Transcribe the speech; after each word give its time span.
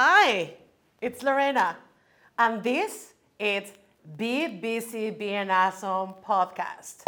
Hi, 0.00 0.54
it's 1.02 1.24
Lorena, 1.24 1.76
and 2.38 2.62
this 2.62 3.14
is 3.36 3.72
Be 4.16 4.46
Busy 4.46 5.10
Being 5.10 5.50
Awesome 5.50 6.14
podcast. 6.22 7.02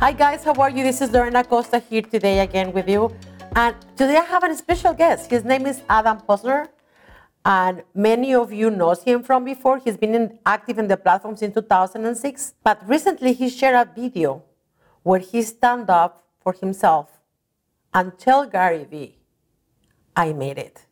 Hi 0.00 0.12
guys, 0.12 0.42
how 0.42 0.54
are 0.54 0.70
you? 0.70 0.82
This 0.82 1.02
is 1.02 1.10
Lorena 1.10 1.44
Costa 1.44 1.78
here 1.78 2.00
today 2.00 2.38
again 2.38 2.72
with 2.72 2.88
you. 2.88 3.14
And 3.54 3.76
today 3.98 4.16
I 4.16 4.24
have 4.24 4.44
a 4.44 4.56
special 4.56 4.94
guest. 4.94 5.28
His 5.28 5.44
name 5.44 5.66
is 5.66 5.82
Adam 5.90 6.20
Posner. 6.26 6.68
And 7.46 7.84
many 7.94 8.34
of 8.34 8.52
you 8.52 8.70
knows 8.70 9.04
him 9.04 9.22
from 9.22 9.44
before. 9.44 9.78
He's 9.78 9.96
been 9.96 10.16
in, 10.16 10.38
active 10.44 10.80
in 10.80 10.88
the 10.88 10.96
platform 10.96 11.36
since 11.36 11.54
2006. 11.54 12.54
But 12.64 12.80
recently 12.88 13.32
he 13.34 13.48
shared 13.48 13.76
a 13.76 13.88
video 13.94 14.42
where 15.04 15.20
he 15.20 15.42
stand 15.42 15.88
up 15.88 16.24
for 16.42 16.52
himself 16.52 17.20
and 17.94 18.18
tell 18.18 18.46
Gary 18.46 18.84
Vee, 18.90 19.14
I 20.16 20.32
made 20.32 20.58
it. 20.58 20.86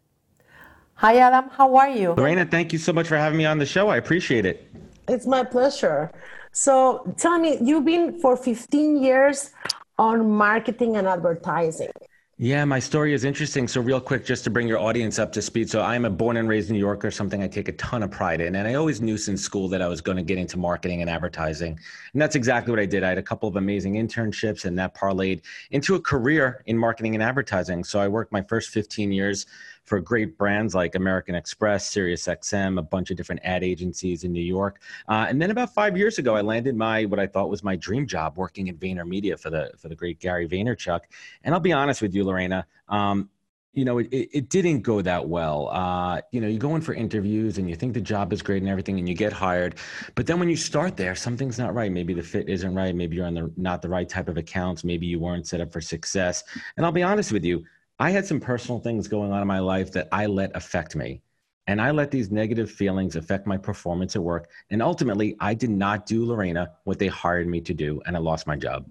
Hi 0.95 1.17
Adam, 1.17 1.51
how 1.51 1.75
are 1.75 1.89
you? 1.89 2.13
Lorena, 2.13 2.47
thank 2.47 2.73
you 2.73 2.79
so 2.79 2.93
much 2.93 3.09
for 3.09 3.17
having 3.17 3.37
me 3.37 3.47
on 3.47 3.59
the 3.59 3.67
show. 3.67 3.89
I 3.89 3.97
appreciate 3.97 4.47
it. 4.47 4.71
It's 5.09 5.27
my 5.27 5.43
pleasure. 5.43 6.13
So 6.53 7.13
tell 7.19 7.37
me, 7.37 7.59
you've 7.61 7.85
been 7.85 8.21
for 8.21 8.37
15 8.37 9.03
years 9.03 9.51
on 9.99 10.31
marketing 10.31 10.97
and 10.99 11.09
advertising. 11.09 11.91
Yeah, 12.37 12.65
my 12.65 12.81
story 12.81 13.15
is 13.15 13.23
interesting. 13.23 13.69
So, 13.69 13.81
real 13.81 14.01
quick, 14.01 14.25
just 14.25 14.43
to 14.43 14.51
bring 14.51 14.67
your 14.67 14.81
audience 14.81 15.21
up 15.21 15.31
to 15.35 15.43
speed. 15.43 15.71
So, 15.71 15.83
I'm 15.83 16.05
a 16.05 16.11
born 16.11 16.37
and 16.37 16.49
raised 16.49 16.69
New 16.69 16.81
Yorker, 16.81 17.13
something 17.13 17.45
I 17.45 17.47
take 17.47 17.69
a 17.69 17.73
ton 17.75 18.03
of 18.03 18.11
pride 18.11 18.41
in. 18.41 18.57
And 18.57 18.67
I 18.67 18.75
always 18.75 19.01
knew 19.01 19.17
since 19.17 19.41
school 19.41 19.69
that 19.69 19.81
I 19.81 19.87
was 19.87 20.01
going 20.01 20.17
to 20.17 20.23
get 20.25 20.37
into 20.37 20.57
marketing 20.57 21.01
and 21.01 21.09
advertising. 21.09 21.79
And 22.13 22.21
that's 22.21 22.35
exactly 22.35 22.73
what 22.73 22.81
I 22.81 22.87
did. 22.87 23.05
I 23.05 23.11
had 23.11 23.19
a 23.19 23.23
couple 23.23 23.49
of 23.49 23.55
amazing 23.55 23.95
internships, 23.95 24.65
and 24.65 24.77
that 24.81 24.97
parlayed 24.97 25.43
into 25.71 25.95
a 25.95 26.01
career 26.01 26.65
in 26.67 26.77
marketing 26.77 27.15
and 27.15 27.23
advertising. 27.23 27.85
So, 27.85 28.01
I 28.01 28.09
worked 28.09 28.33
my 28.33 28.43
first 28.43 28.71
15 28.71 29.13
years 29.13 29.47
for 29.85 30.01
great 30.01 30.37
brands 30.39 30.75
like 30.75 30.95
American 30.95 31.35
Express, 31.35 31.93
SiriusXM, 31.95 32.79
a 32.79 32.83
bunch 32.83 33.11
of 33.11 33.17
different 33.17 33.41
ad 33.45 33.63
agencies 33.63 34.25
in 34.25 34.33
New 34.33 34.43
York. 34.43 34.81
Uh, 35.09 35.27
and 35.29 35.41
then 35.41 35.51
about 35.51 35.73
five 35.75 35.97
years 35.97 36.19
ago, 36.19 36.35
I 36.35 36.41
landed 36.41 36.75
my 36.75 37.05
what 37.05 37.21
I 37.21 37.27
thought 37.27 37.51
was 37.51 37.63
my 37.63 37.77
dream 37.77 38.07
job, 38.07 38.37
working 38.37 38.69
at 38.69 38.79
VaynerMedia 38.79 39.39
for 39.39 39.51
the 39.51 39.71
for 39.79 39.89
the 39.89 39.97
great 39.97 40.21
Gary 40.21 40.49
Vaynerchuk. 40.49 41.01
And 41.45 41.55
I'll 41.55 41.61
be 41.61 41.73
honest 41.73 42.03
with 42.03 42.15
you, 42.15 42.25
Lorena. 42.25 42.67
Um, 42.89 43.31
you 43.75 43.85
know, 43.85 43.99
it, 43.99 44.09
it, 44.13 44.49
didn't 44.49 44.83
go 44.83 45.03
that 45.03 45.29
well. 45.29 45.69
Uh, 45.73 46.21
you 46.31 46.41
know, 46.41 46.47
you 46.47 46.59
go 46.59 46.77
in 46.77 46.81
for 46.81 46.95
interviews 46.95 47.59
and 47.59 47.69
you 47.69 47.75
think 47.75 47.93
the 47.93 48.01
job 48.01 48.33
is 48.33 48.41
great 48.41 48.63
and 48.63 48.71
everything, 48.71 49.01
and 49.01 49.09
you 49.09 49.17
get 49.17 49.33
hired. 49.33 49.75
But 50.15 50.27
then 50.27 50.39
when 50.39 50.49
you 50.49 50.57
start 50.57 50.97
there, 50.97 51.17
something's 51.17 51.59
not 51.59 51.75
right. 51.75 51.91
Maybe 51.91 52.15
the 52.15 52.23
fit 52.23 52.49
isn't 52.49 52.73
right. 52.73 52.95
Maybe 52.95 53.17
you're 53.17 53.27
on 53.27 53.35
the 53.35 53.51
not 53.57 53.83
the 53.83 53.89
right 53.89 54.09
type 54.09 54.29
of 54.29 54.37
accounts. 54.37 54.85
Maybe 54.85 55.07
you 55.07 55.19
weren't 55.19 55.47
set 55.47 55.61
up 55.61 55.73
for 55.73 55.81
success. 55.81 56.45
And 56.77 56.87
I'll 56.87 56.93
be 56.93 57.03
honest 57.03 57.33
with 57.33 57.45
you, 57.45 57.65
I 57.99 58.11
had 58.11 58.27
some 58.27 58.41
personal 58.41 58.81
things 58.81 59.07
going 59.07 59.31
on 59.31 59.41
in 59.41 59.47
my 59.47 59.61
life 59.61 59.93
that 59.93 60.09
I 60.11 60.27
let 60.27 60.55
affect 60.57 60.97
me. 60.97 61.23
And 61.67 61.81
I 61.81 61.93
let 61.93 62.11
these 62.11 62.31
negative 62.31 62.71
feelings 62.71 63.17
affect 63.17 63.47
my 63.47 63.57
performance 63.57 64.17
at 64.17 64.23
work. 64.23 64.51
And 64.71 64.83
ultimately, 64.83 65.37
I 65.41 65.55
did 65.55 65.71
not 65.71 66.05
do 66.05 66.27
Lorena 66.27 66.73
what 66.85 66.99
they 66.99 67.07
hired 67.07 67.47
me 67.47 67.61
to 67.63 67.73
do, 67.73 68.03
and 68.05 68.17
I 68.17 68.21
lost 68.21 68.47
my 68.47 68.57
job. 68.57 68.91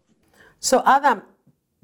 So, 0.59 0.81
Adam, 0.85 1.21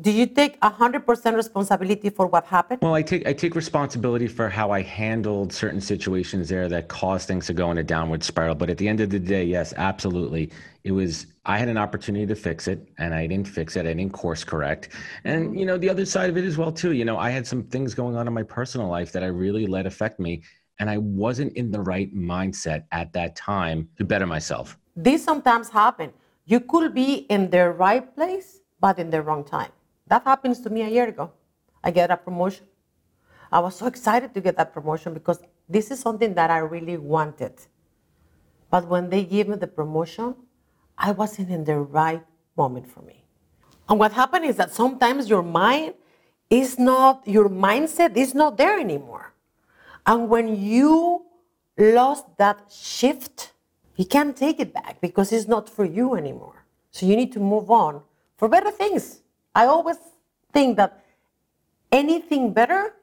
do 0.02 0.10
you 0.10 0.26
take 0.26 0.60
100% 0.62 1.36
responsibility 1.36 2.10
for 2.10 2.26
what 2.26 2.46
happened? 2.46 2.82
Well, 2.82 2.96
I 2.96 3.02
take 3.02 3.28
I 3.28 3.34
take 3.34 3.54
responsibility 3.54 4.28
for 4.28 4.50
how 4.50 4.72
I 4.72 4.82
handled 4.82 5.52
certain 5.52 5.82
situations 5.82 6.48
there 6.48 6.70
that 6.70 6.88
caused 6.88 7.28
things 7.28 7.46
to 7.48 7.54
go 7.54 7.70
in 7.70 7.78
a 7.78 7.84
downward 7.84 8.24
spiral. 8.24 8.56
But 8.56 8.70
at 8.70 8.78
the 8.78 8.88
end 8.88 9.02
of 9.02 9.10
the 9.10 9.20
day, 9.20 9.44
yes, 9.44 9.74
absolutely, 9.76 10.52
it 10.84 10.94
was. 10.94 11.28
I 11.50 11.58
had 11.58 11.68
an 11.68 11.80
opportunity 11.80 12.28
to 12.28 12.36
fix 12.36 12.68
it, 12.68 12.80
and 13.00 13.12
I 13.12 13.26
didn't 13.26 13.48
fix 13.48 13.76
it. 13.76 13.88
I 13.88 13.94
didn't 13.96 14.14
course 14.14 14.44
correct. 14.44 14.90
And 15.24 15.60
you 15.60 15.66
know, 15.66 15.80
the 15.80 15.90
other 15.90 16.06
side 16.06 16.30
of 16.30 16.38
it 16.38 16.46
as 16.46 16.60
well 16.60 16.72
too. 16.72 16.92
You 16.92 17.06
know, 17.06 17.18
I 17.18 17.32
had 17.32 17.48
some 17.48 17.64
things 17.64 17.96
going 17.96 18.16
on 18.16 18.28
in 18.28 18.34
my 18.36 18.44
personal 18.44 18.88
life 18.88 19.12
that 19.14 19.24
I 19.24 19.32
really 19.46 19.66
let 19.66 19.88
affect 19.88 20.20
me, 20.20 20.44
and 20.78 20.92
I 20.92 21.00
wasn't 21.00 21.54
in 21.54 21.72
the 21.72 21.82
right 21.82 22.16
mindset 22.16 22.84
at 22.92 23.12
that 23.14 23.36
time 23.36 23.90
to 23.98 24.04
better 24.06 24.28
myself. 24.28 24.78
This 24.96 25.24
sometimes 25.24 25.70
happen. 25.70 26.14
You 26.46 26.60
could 26.60 26.94
be 26.94 27.26
in 27.36 27.50
the 27.50 27.72
right 27.72 28.06
place, 28.16 28.62
but 28.80 29.00
in 29.00 29.10
the 29.10 29.24
wrong 29.24 29.44
time. 29.44 29.72
That 30.06 30.22
happens 30.26 30.62
to 30.62 30.70
me 30.70 30.84
a 30.84 30.90
year 30.98 31.08
ago. 31.08 31.32
I 31.84 31.90
get 31.90 32.12
a 32.12 32.18
promotion. 32.18 32.68
I 33.52 33.58
was 33.58 33.76
so 33.76 33.88
excited 33.88 34.36
to 34.36 34.42
get 34.42 34.56
that 34.58 34.72
promotion 34.72 35.16
because 35.16 35.40
this 35.68 35.90
is 35.90 36.00
something 36.00 36.36
that 36.36 36.52
I 36.52 36.60
really 36.60 36.98
wanted. 36.98 37.56
But 38.70 38.88
when 38.88 39.10
they 39.10 39.24
gave 39.24 39.48
me 39.48 39.56
the 39.56 39.72
promotion, 39.82 40.36
I 41.00 41.12
wasn't 41.12 41.50
in 41.50 41.64
the 41.64 41.80
right 41.80 42.24
moment 42.58 42.92
for 42.92 43.02
me. 43.02 43.24
And 43.88 43.98
what 43.98 44.12
happened 44.12 44.46
is 44.46 44.58
that 44.58 44.72
sometimes 44.72 45.30
your 45.30 45.42
mind 45.42 45.94
is 46.50 46.78
not, 46.78 47.26
your 47.26 47.50
mindset 47.50 48.18
is 48.18 48.36
not 48.36 48.58
there 48.58 48.78
anymore. 48.80 49.34
And 50.06 50.30
when 50.30 50.62
you 50.62 51.26
lost 51.78 52.26
that 52.38 52.72
shift, 52.72 53.54
you 53.96 54.06
can't 54.06 54.36
take 54.36 54.60
it 54.60 54.74
back 54.74 55.00
because 55.02 55.32
it's 55.32 55.48
not 55.48 55.70
for 55.70 55.86
you 55.86 56.16
anymore. 56.16 56.66
So 56.92 57.06
you 57.06 57.16
need 57.16 57.32
to 57.34 57.40
move 57.40 57.72
on 57.72 58.02
for 58.38 58.48
better 58.48 58.72
things. 58.72 59.22
I 59.56 59.66
always 59.66 59.98
think 60.52 60.78
that 60.78 61.04
anything 61.92 62.54
better 62.54 62.94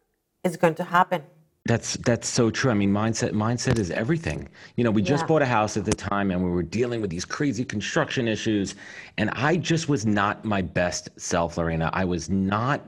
is 0.45 0.56
going 0.56 0.75
to 0.77 0.85
happen. 0.85 1.23
That's 1.66 1.94
that's 1.99 2.28
so 2.28 2.50
true. 2.50 2.71
I 2.71 2.75
mean, 2.75 2.93
mindset 2.93 3.32
mindset 3.32 3.78
is 3.78 3.91
everything. 3.91 4.49
You 4.77 4.84
know, 4.84 4.91
we 4.91 5.03
just 5.03 5.27
bought 5.27 5.43
a 5.43 5.47
house 5.47 5.77
at 5.77 5.84
the 5.84 5.93
time, 5.93 6.31
and 6.31 6.43
we 6.43 6.50
were 6.50 6.62
dealing 6.62 7.00
with 7.00 7.10
these 7.10 7.25
crazy 7.25 7.65
construction 7.65 8.28
issues, 8.28 8.77
and 9.19 9.31
I 9.31 9.56
just 9.56 9.88
was 9.88 10.06
not 10.06 10.44
my 10.44 10.62
best 10.62 11.09
self, 11.16 11.59
Lorena. 11.59 11.91
I 11.93 12.05
was 12.05 12.31
not 12.31 12.82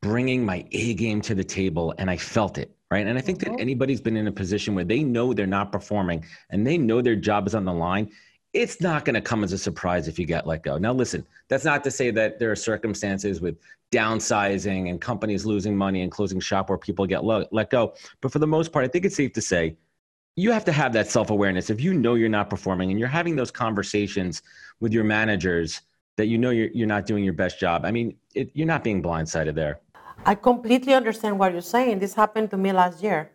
bringing 0.00 0.44
my 0.44 0.64
A 0.72 0.94
game 0.94 1.20
to 1.22 1.34
the 1.34 1.44
table, 1.44 1.94
and 1.98 2.10
I 2.10 2.16
felt 2.16 2.56
it. 2.56 2.74
Right. 2.90 3.06
And 3.06 3.18
I 3.18 3.20
think 3.20 3.40
mm-hmm. 3.40 3.56
that 3.56 3.60
anybody's 3.60 4.00
been 4.00 4.16
in 4.16 4.28
a 4.28 4.32
position 4.32 4.74
where 4.74 4.84
they 4.84 5.02
know 5.02 5.32
they're 5.32 5.46
not 5.46 5.72
performing 5.72 6.24
and 6.50 6.64
they 6.64 6.78
know 6.78 7.02
their 7.02 7.16
job 7.16 7.46
is 7.46 7.54
on 7.54 7.64
the 7.64 7.72
line 7.72 8.08
it's 8.54 8.80
not 8.80 9.04
going 9.04 9.14
to 9.14 9.20
come 9.20 9.42
as 9.42 9.52
a 9.52 9.58
surprise 9.58 10.06
if 10.06 10.16
you 10.16 10.24
get 10.24 10.46
let 10.46 10.62
go. 10.62 10.78
Now, 10.78 10.92
listen, 10.92 11.26
that's 11.48 11.64
not 11.64 11.82
to 11.84 11.90
say 11.90 12.12
that 12.12 12.38
there 12.38 12.52
are 12.52 12.56
circumstances 12.56 13.40
with 13.40 13.58
downsizing 13.94 14.90
and 14.90 15.00
companies 15.00 15.46
losing 15.46 15.76
money 15.76 16.02
and 16.02 16.10
closing 16.10 16.40
shop 16.40 16.68
where 16.68 16.78
people 16.78 17.06
get 17.06 17.24
lo- 17.24 17.46
let 17.52 17.70
go. 17.70 17.94
But 18.20 18.32
for 18.32 18.40
the 18.40 18.46
most 18.46 18.72
part, 18.72 18.84
I 18.84 18.88
think 18.88 19.04
it's 19.04 19.16
safe 19.16 19.32
to 19.34 19.40
say 19.40 19.76
you 20.36 20.50
have 20.50 20.64
to 20.64 20.72
have 20.72 20.92
that 20.94 21.08
self 21.08 21.30
awareness. 21.30 21.70
If 21.70 21.80
you 21.80 21.94
know 21.94 22.14
you're 22.14 22.28
not 22.28 22.50
performing 22.50 22.90
and 22.90 22.98
you're 22.98 23.08
having 23.08 23.36
those 23.36 23.50
conversations 23.50 24.42
with 24.80 24.92
your 24.92 25.04
managers 25.04 25.80
that 26.16 26.26
you 26.26 26.38
know 26.38 26.50
you're, 26.50 26.70
you're 26.74 26.86
not 26.96 27.06
doing 27.06 27.24
your 27.24 27.32
best 27.44 27.60
job, 27.60 27.84
I 27.84 27.90
mean, 27.90 28.16
it, 28.34 28.50
you're 28.54 28.66
not 28.66 28.82
being 28.82 29.02
blindsided 29.02 29.54
there. 29.54 29.80
I 30.26 30.34
completely 30.34 30.94
understand 30.94 31.38
what 31.38 31.52
you're 31.52 31.60
saying. 31.76 31.98
This 31.98 32.14
happened 32.14 32.50
to 32.50 32.56
me 32.56 32.72
last 32.72 33.02
year. 33.02 33.30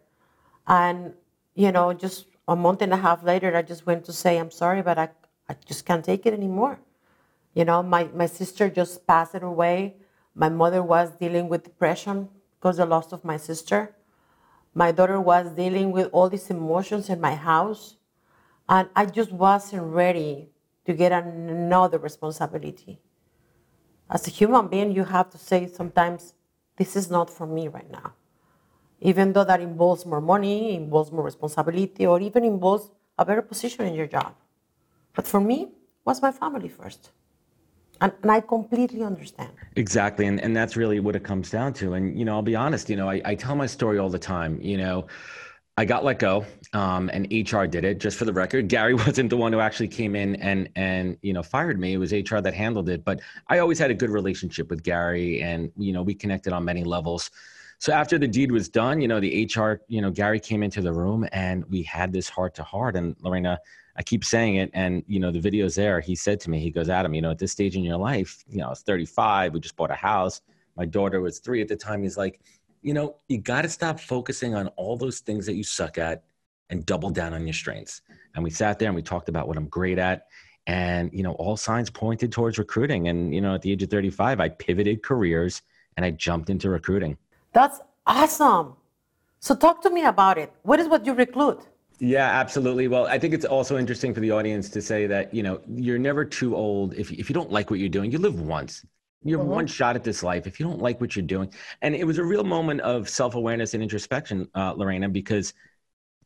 And, 0.67 1.13
you 1.55 1.71
know, 1.71 1.93
just 1.93 2.25
a 2.47 2.55
month 2.55 2.81
and 2.81 2.93
a 2.93 2.97
half 2.97 3.23
later, 3.23 3.55
I 3.55 3.61
just 3.61 3.85
went 3.85 4.05
to 4.05 4.13
say, 4.13 4.37
I'm 4.37 4.51
sorry, 4.51 4.81
but 4.81 4.97
I, 4.97 5.09
I 5.47 5.55
just 5.65 5.85
can't 5.85 6.03
take 6.03 6.25
it 6.25 6.33
anymore. 6.33 6.79
You 7.53 7.65
know, 7.65 7.81
my, 7.83 8.09
my 8.13 8.25
sister 8.25 8.69
just 8.69 9.05
passed 9.07 9.35
away. 9.35 9.95
My 10.39 10.47
mother 10.47 10.81
was 10.81 11.11
dealing 11.19 11.49
with 11.49 11.65
depression 11.65 12.29
because 12.55 12.77
the 12.77 12.85
loss 12.85 13.11
of 13.11 13.25
my 13.25 13.37
sister. 13.37 13.93
My 14.73 14.91
daughter 14.91 15.19
was 15.19 15.51
dealing 15.51 15.91
with 15.91 16.09
all 16.13 16.29
these 16.29 16.49
emotions 16.49 17.09
in 17.09 17.19
my 17.19 17.35
house. 17.35 17.97
And 18.69 18.87
I 18.95 19.05
just 19.05 19.31
wasn't 19.31 19.83
ready 19.83 20.49
to 20.85 20.93
get 20.93 21.11
another 21.11 21.99
responsibility. 21.99 23.01
As 24.09 24.25
a 24.27 24.31
human 24.31 24.69
being, 24.69 24.91
you 24.93 25.03
have 25.03 25.29
to 25.31 25.37
say 25.37 25.67
sometimes, 25.67 26.33
this 26.77 26.95
is 26.95 27.11
not 27.11 27.29
for 27.29 27.45
me 27.45 27.67
right 27.67 27.91
now 27.91 28.13
even 29.01 29.33
though 29.33 29.43
that 29.43 29.61
involves 29.61 30.05
more 30.05 30.21
money, 30.21 30.75
involves 30.75 31.11
more 31.11 31.23
responsibility, 31.23 32.05
or 32.05 32.19
even 32.19 32.43
involves 32.43 32.91
a 33.17 33.25
better 33.25 33.41
position 33.41 33.85
in 33.85 33.93
your 33.93 34.07
job. 34.07 34.33
But 35.15 35.27
for 35.27 35.39
me, 35.39 35.69
was 36.05 36.21
my 36.21 36.31
family 36.31 36.69
first. 36.69 37.11
And, 38.01 38.13
and, 38.21 38.31
I 38.31 38.41
completely 38.41 39.03
understand. 39.03 39.49
Exactly. 39.75 40.25
And, 40.25 40.39
and 40.39 40.55
that's 40.55 40.75
really 40.75 40.99
what 40.99 41.15
it 41.15 41.23
comes 41.23 41.49
down 41.49 41.73
to. 41.73 41.93
And, 41.93 42.17
you 42.17 42.25
know, 42.25 42.35
I'll 42.35 42.41
be 42.41 42.55
honest, 42.55 42.89
you 42.89 42.95
know, 42.95 43.09
I, 43.09 43.21
I 43.25 43.35
tell 43.35 43.55
my 43.55 43.65
story 43.65 43.97
all 43.97 44.09
the 44.09 44.19
time. 44.19 44.59
You 44.61 44.77
know, 44.77 45.07
I 45.77 45.85
got 45.85 46.03
let 46.03 46.19
go 46.19 46.45
um, 46.73 47.09
and 47.13 47.25
HR 47.31 47.65
did 47.65 47.85
it 47.85 47.99
just 47.99 48.17
for 48.17 48.25
the 48.25 48.33
record. 48.33 48.67
Gary 48.75 48.93
wasn't 48.93 49.29
the 49.29 49.37
one 49.37 49.53
who 49.53 49.59
actually 49.59 49.87
came 49.87 50.15
in 50.15 50.35
and, 50.37 50.69
and, 50.75 51.17
you 51.21 51.33
know, 51.33 51.43
fired 51.43 51.79
me. 51.79 51.93
It 51.93 51.97
was 51.97 52.11
HR 52.11 52.39
that 52.39 52.53
handled 52.53 52.89
it. 52.89 53.03
But 53.03 53.19
I 53.47 53.59
always 53.59 53.79
had 53.79 53.91
a 53.91 53.95
good 53.95 54.09
relationship 54.09 54.69
with 54.69 54.83
Gary 54.83 55.41
and, 55.41 55.71
you 55.77 55.93
know, 55.93 56.01
we 56.01 56.13
connected 56.13 56.53
on 56.53 56.65
many 56.65 56.83
levels. 56.83 57.31
So 57.79 57.93
after 57.93 58.17
the 58.17 58.27
deed 58.27 58.51
was 58.51 58.67
done, 58.67 58.99
you 58.99 59.07
know, 59.07 59.21
the 59.21 59.49
HR, 59.55 59.81
you 59.87 60.01
know, 60.01 60.11
Gary 60.11 60.41
came 60.41 60.63
into 60.63 60.81
the 60.81 60.91
room 60.91 61.25
and 61.31 61.63
we 61.69 61.81
had 61.83 62.11
this 62.11 62.27
heart 62.27 62.53
to 62.55 62.63
heart. 62.63 62.97
And 62.97 63.15
Lorena, 63.21 63.57
I 63.99 64.03
keep 64.03 64.23
saying 64.23 64.55
it, 64.55 64.71
and 64.73 65.03
you 65.07 65.19
know, 65.19 65.29
the 65.29 65.41
video's 65.41 65.75
there. 65.75 65.99
He 65.99 66.15
said 66.15 66.39
to 66.41 66.49
me, 66.49 66.59
he 66.59 66.71
goes, 66.71 66.87
Adam, 66.87 67.13
you 67.13 67.21
know, 67.21 67.31
at 67.31 67.37
this 67.37 67.51
stage 67.51 67.75
in 67.75 67.83
your 67.83 67.97
life, 67.97 68.45
you 68.47 68.59
know, 68.59 68.67
I 68.67 68.69
was 68.69 68.81
35, 68.81 69.53
we 69.53 69.59
just 69.59 69.75
bought 69.75 69.91
a 69.91 69.95
house. 69.95 70.41
My 70.77 70.85
daughter 70.85 71.19
was 71.19 71.39
three 71.39 71.61
at 71.61 71.67
the 71.67 71.75
time. 71.75 72.03
He's 72.03 72.17
like, 72.17 72.39
you 72.81 72.93
know, 72.93 73.17
you 73.27 73.39
got 73.39 73.63
to 73.63 73.69
stop 73.69 73.99
focusing 73.99 74.55
on 74.55 74.67
all 74.69 74.95
those 74.95 75.19
things 75.19 75.45
that 75.45 75.55
you 75.55 75.63
suck 75.63 75.97
at 75.97 76.23
and 76.69 76.85
double 76.85 77.09
down 77.09 77.33
on 77.33 77.45
your 77.45 77.53
strengths. 77.53 78.01
And 78.35 78.43
we 78.43 78.49
sat 78.49 78.79
there 78.79 78.87
and 78.87 78.95
we 78.95 79.01
talked 79.01 79.27
about 79.27 79.49
what 79.49 79.57
I'm 79.57 79.67
great 79.67 79.97
at 79.97 80.27
And, 80.65 81.11
you 81.11 81.23
know, 81.23 81.33
all 81.33 81.57
signs 81.57 81.89
pointed 81.89 82.31
towards 82.31 82.57
recruiting. 82.57 83.09
And, 83.09 83.33
you 83.33 83.41
know, 83.41 83.55
at 83.55 83.61
the 83.61 83.71
age 83.71 83.83
of 83.83 83.89
35, 83.89 84.39
I 84.39 84.49
pivoted 84.49 85.03
careers 85.03 85.61
and 85.97 86.05
I 86.05 86.11
jumped 86.11 86.49
into 86.49 86.69
recruiting. 86.69 87.17
That's 87.51 87.81
awesome. 88.05 88.75
So 89.41 89.55
talk 89.55 89.81
to 89.81 89.89
me 89.89 90.05
about 90.05 90.37
it. 90.37 90.53
What 90.61 90.79
is 90.79 90.87
what 90.87 91.05
you 91.05 91.13
recruit? 91.13 91.65
Yeah, 91.99 92.27
absolutely. 92.27 92.87
Well, 92.87 93.07
I 93.07 93.19
think 93.19 93.33
it's 93.33 93.45
also 93.45 93.77
interesting 93.77 94.13
for 94.13 94.21
the 94.21 94.31
audience 94.31 94.69
to 94.69 94.81
say 94.81 95.05
that, 95.07 95.33
you 95.33 95.43
know, 95.43 95.59
you're 95.67 95.99
never 95.99 96.23
too 96.23 96.55
old. 96.55 96.93
If, 96.93 97.11
if 97.11 97.29
you 97.29 97.33
don't 97.33 97.51
like 97.51 97.69
what 97.69 97.79
you're 97.79 97.89
doing, 97.89 98.11
you 98.11 98.19
live 98.19 98.39
once. 98.39 98.85
You 99.23 99.37
have 99.37 99.45
mm-hmm. 99.45 99.55
one 99.55 99.67
shot 99.67 99.97
at 99.97 100.05
this 100.05 100.23
life. 100.23 100.47
If 100.47 100.61
you 100.61 100.65
don't 100.65 100.81
like 100.81 101.01
what 101.01 101.15
you're 101.15 101.25
doing, 101.25 101.53
and 101.81 101.93
it 101.93 102.05
was 102.05 102.17
a 102.17 102.23
real 102.23 102.45
moment 102.45 102.79
of 102.81 103.09
self 103.09 103.35
awareness 103.35 103.73
and 103.73 103.83
introspection, 103.83 104.47
uh, 104.55 104.73
Lorena, 104.77 105.09
because 105.09 105.53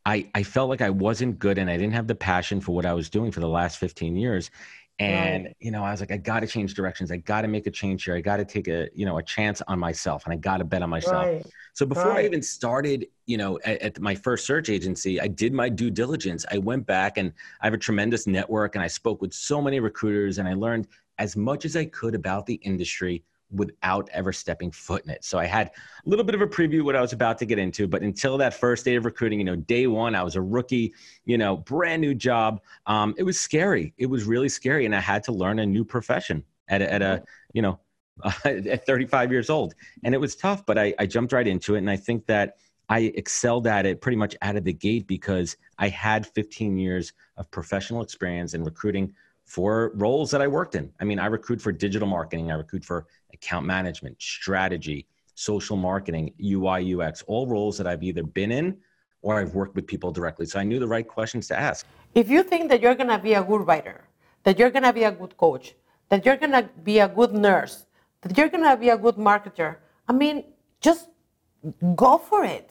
I, 0.06 0.30
I 0.34 0.44
felt 0.44 0.68
like 0.68 0.80
I 0.80 0.90
wasn't 0.90 1.40
good 1.40 1.58
and 1.58 1.68
I 1.68 1.76
didn't 1.76 1.94
have 1.94 2.06
the 2.06 2.14
passion 2.14 2.60
for 2.60 2.72
what 2.72 2.86
I 2.86 2.92
was 2.92 3.10
doing 3.10 3.32
for 3.32 3.40
the 3.40 3.48
last 3.48 3.78
15 3.78 4.14
years. 4.14 4.50
And, 5.00 5.46
right. 5.46 5.56
you 5.58 5.72
know, 5.72 5.82
I 5.82 5.90
was 5.90 5.98
like, 5.98 6.12
I 6.12 6.16
got 6.16 6.40
to 6.40 6.46
change 6.46 6.74
directions. 6.74 7.10
I 7.10 7.16
got 7.16 7.42
to 7.42 7.48
make 7.48 7.66
a 7.66 7.70
change 7.70 8.04
here. 8.04 8.14
I 8.14 8.20
got 8.20 8.36
to 8.36 8.44
take 8.44 8.68
a, 8.68 8.88
you 8.94 9.04
know, 9.04 9.18
a 9.18 9.22
chance 9.22 9.60
on 9.66 9.78
myself 9.78 10.24
and 10.24 10.32
I 10.32 10.36
got 10.36 10.58
to 10.58 10.64
bet 10.64 10.82
on 10.82 10.90
myself. 10.90 11.26
Right. 11.26 11.46
So 11.72 11.84
before 11.84 12.10
right. 12.10 12.22
I 12.22 12.26
even 12.26 12.42
started, 12.42 13.08
you 13.26 13.36
know, 13.36 13.58
at, 13.64 13.82
at, 13.82 14.00
my 14.00 14.14
first 14.14 14.46
search 14.46 14.68
agency, 14.68 15.20
I 15.20 15.26
did 15.26 15.52
my 15.52 15.68
due 15.68 15.90
diligence. 15.90 16.46
I 16.52 16.58
went 16.58 16.86
back 16.86 17.18
and 17.18 17.32
I 17.60 17.66
have 17.66 17.74
a 17.74 17.78
tremendous 17.78 18.28
network 18.28 18.76
and 18.76 18.84
I 18.84 18.86
spoke 18.86 19.20
with 19.20 19.34
so 19.34 19.60
many 19.60 19.80
recruiters 19.80 20.38
and 20.38 20.46
I 20.46 20.54
learned 20.54 20.86
as 21.18 21.36
much 21.36 21.64
as 21.64 21.76
I 21.76 21.86
could 21.86 22.14
about 22.14 22.46
the 22.46 22.54
industry 22.54 23.24
without 23.54 24.08
ever 24.12 24.32
stepping 24.32 24.70
foot 24.70 25.04
in 25.04 25.10
it. 25.10 25.24
So 25.24 25.38
I 25.38 25.46
had 25.46 25.68
a 25.68 26.08
little 26.08 26.24
bit 26.24 26.34
of 26.34 26.40
a 26.40 26.46
preview 26.46 26.82
what 26.82 26.96
I 26.96 27.00
was 27.00 27.12
about 27.12 27.38
to 27.38 27.46
get 27.46 27.58
into, 27.58 27.86
but 27.86 28.02
until 28.02 28.36
that 28.38 28.54
first 28.54 28.84
day 28.84 28.96
of 28.96 29.04
recruiting, 29.04 29.38
you 29.38 29.44
know, 29.44 29.56
day 29.56 29.86
one, 29.86 30.14
I 30.14 30.22
was 30.22 30.36
a 30.36 30.42
rookie, 30.42 30.92
you 31.24 31.38
know, 31.38 31.56
brand 31.56 32.00
new 32.00 32.14
job. 32.14 32.60
Um, 32.86 33.14
it 33.16 33.22
was 33.22 33.38
scary. 33.38 33.94
It 33.96 34.06
was 34.06 34.24
really 34.24 34.48
scary, 34.48 34.86
and 34.86 34.94
I 34.94 35.00
had 35.00 35.22
to 35.24 35.32
learn 35.32 35.58
a 35.58 35.66
new 35.66 35.84
profession 35.84 36.44
at 36.68 36.82
a, 36.82 36.92
at 36.92 37.02
a 37.02 37.22
you 37.52 37.62
know, 37.62 37.78
uh, 38.22 38.32
at 38.44 38.86
35 38.86 39.30
years 39.32 39.50
old, 39.50 39.74
and 40.02 40.14
it 40.14 40.18
was 40.18 40.36
tough, 40.36 40.66
but 40.66 40.78
I, 40.78 40.94
I 40.98 41.06
jumped 41.06 41.32
right 41.32 41.46
into 41.46 41.74
it, 41.74 41.78
and 41.78 41.90
I 41.90 41.96
think 41.96 42.26
that. 42.26 42.56
I 42.86 43.10
excelled 43.16 43.66
at 43.66 43.86
it 43.86 44.02
pretty 44.02 44.18
much 44.18 44.36
out 44.42 44.56
of 44.56 44.64
the 44.64 44.72
gate 44.74 45.06
because 45.06 45.56
I 45.78 45.88
had 45.88 46.26
15 46.26 46.76
years 46.76 47.14
of 47.38 47.50
professional 47.50 48.02
experience 48.02 48.52
in 48.52 48.62
recruiting 48.62 49.14
for 49.44 49.92
roles 49.94 50.30
that 50.30 50.40
I 50.40 50.46
worked 50.46 50.74
in. 50.74 50.92
I 51.00 51.04
mean, 51.04 51.18
I 51.18 51.26
recruit 51.26 51.60
for 51.60 51.72
digital 51.72 52.08
marketing, 52.08 52.50
I 52.50 52.54
recruit 52.54 52.84
for 52.84 53.06
account 53.34 53.66
management, 53.66 54.20
strategy, 54.20 55.06
social 55.34 55.76
marketing, 55.76 56.32
UI, 56.42 56.94
UX, 56.94 57.22
all 57.26 57.46
roles 57.46 57.76
that 57.78 57.86
I've 57.86 58.02
either 58.02 58.22
been 58.22 58.52
in 58.52 58.76
or 59.22 59.40
I've 59.40 59.54
worked 59.54 59.74
with 59.74 59.86
people 59.86 60.12
directly. 60.12 60.46
So 60.46 60.58
I 60.58 60.64
knew 60.64 60.78
the 60.78 60.86
right 60.86 61.06
questions 61.06 61.48
to 61.48 61.58
ask. 61.58 61.86
If 62.14 62.28
you 62.28 62.42
think 62.42 62.68
that 62.70 62.80
you're 62.80 62.94
going 62.94 63.08
to 63.08 63.18
be 63.18 63.34
a 63.34 63.42
good 63.42 63.66
writer, 63.66 64.04
that 64.44 64.58
you're 64.58 64.70
going 64.70 64.84
to 64.84 64.92
be 64.92 65.04
a 65.04 65.10
good 65.10 65.36
coach, 65.36 65.74
that 66.08 66.24
you're 66.24 66.36
going 66.36 66.52
to 66.52 66.68
be 66.82 66.98
a 66.98 67.08
good 67.08 67.32
nurse, 67.32 67.86
that 68.22 68.36
you're 68.36 68.48
going 68.48 68.64
to 68.64 68.76
be 68.76 68.90
a 68.90 68.98
good 68.98 69.16
marketer, 69.16 69.76
I 70.08 70.12
mean, 70.12 70.44
just 70.80 71.08
go 71.94 72.18
for 72.18 72.44
it. 72.44 72.70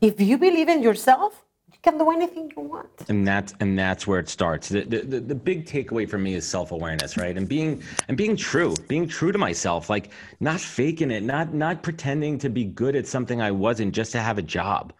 If 0.00 0.20
you 0.20 0.38
believe 0.38 0.68
in 0.68 0.82
yourself, 0.82 1.32
you 1.36 1.47
can 1.88 1.98
do 1.98 2.10
anything 2.10 2.52
you 2.56 2.62
want. 2.62 2.88
And 3.08 3.26
that's 3.26 3.54
and 3.60 3.78
that's 3.78 4.06
where 4.06 4.20
it 4.20 4.28
starts. 4.28 4.68
The, 4.68 4.82
the, 4.82 5.20
the 5.20 5.34
big 5.34 5.66
takeaway 5.66 6.08
for 6.08 6.18
me 6.18 6.34
is 6.34 6.46
self-awareness, 6.46 7.16
right? 7.16 7.36
And 7.36 7.48
being 7.48 7.82
and 8.08 8.16
being 8.16 8.36
true, 8.36 8.74
being 8.88 9.08
true 9.08 9.32
to 9.32 9.38
myself, 9.38 9.88
like 9.88 10.10
not 10.40 10.60
faking 10.60 11.10
it, 11.10 11.22
not 11.22 11.54
not 11.54 11.82
pretending 11.82 12.38
to 12.38 12.48
be 12.48 12.64
good 12.64 12.94
at 12.96 13.06
something 13.06 13.40
I 13.40 13.50
wasn't 13.50 13.94
just 13.94 14.12
to 14.12 14.20
have 14.20 14.38
a 14.38 14.42
job. 14.42 14.92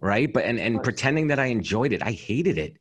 Right. 0.00 0.32
But 0.32 0.44
and, 0.44 0.58
and 0.58 0.82
pretending 0.82 1.28
that 1.28 1.38
I 1.38 1.46
enjoyed 1.46 1.92
it. 1.92 2.02
I 2.02 2.12
hated 2.12 2.58
it 2.58 2.76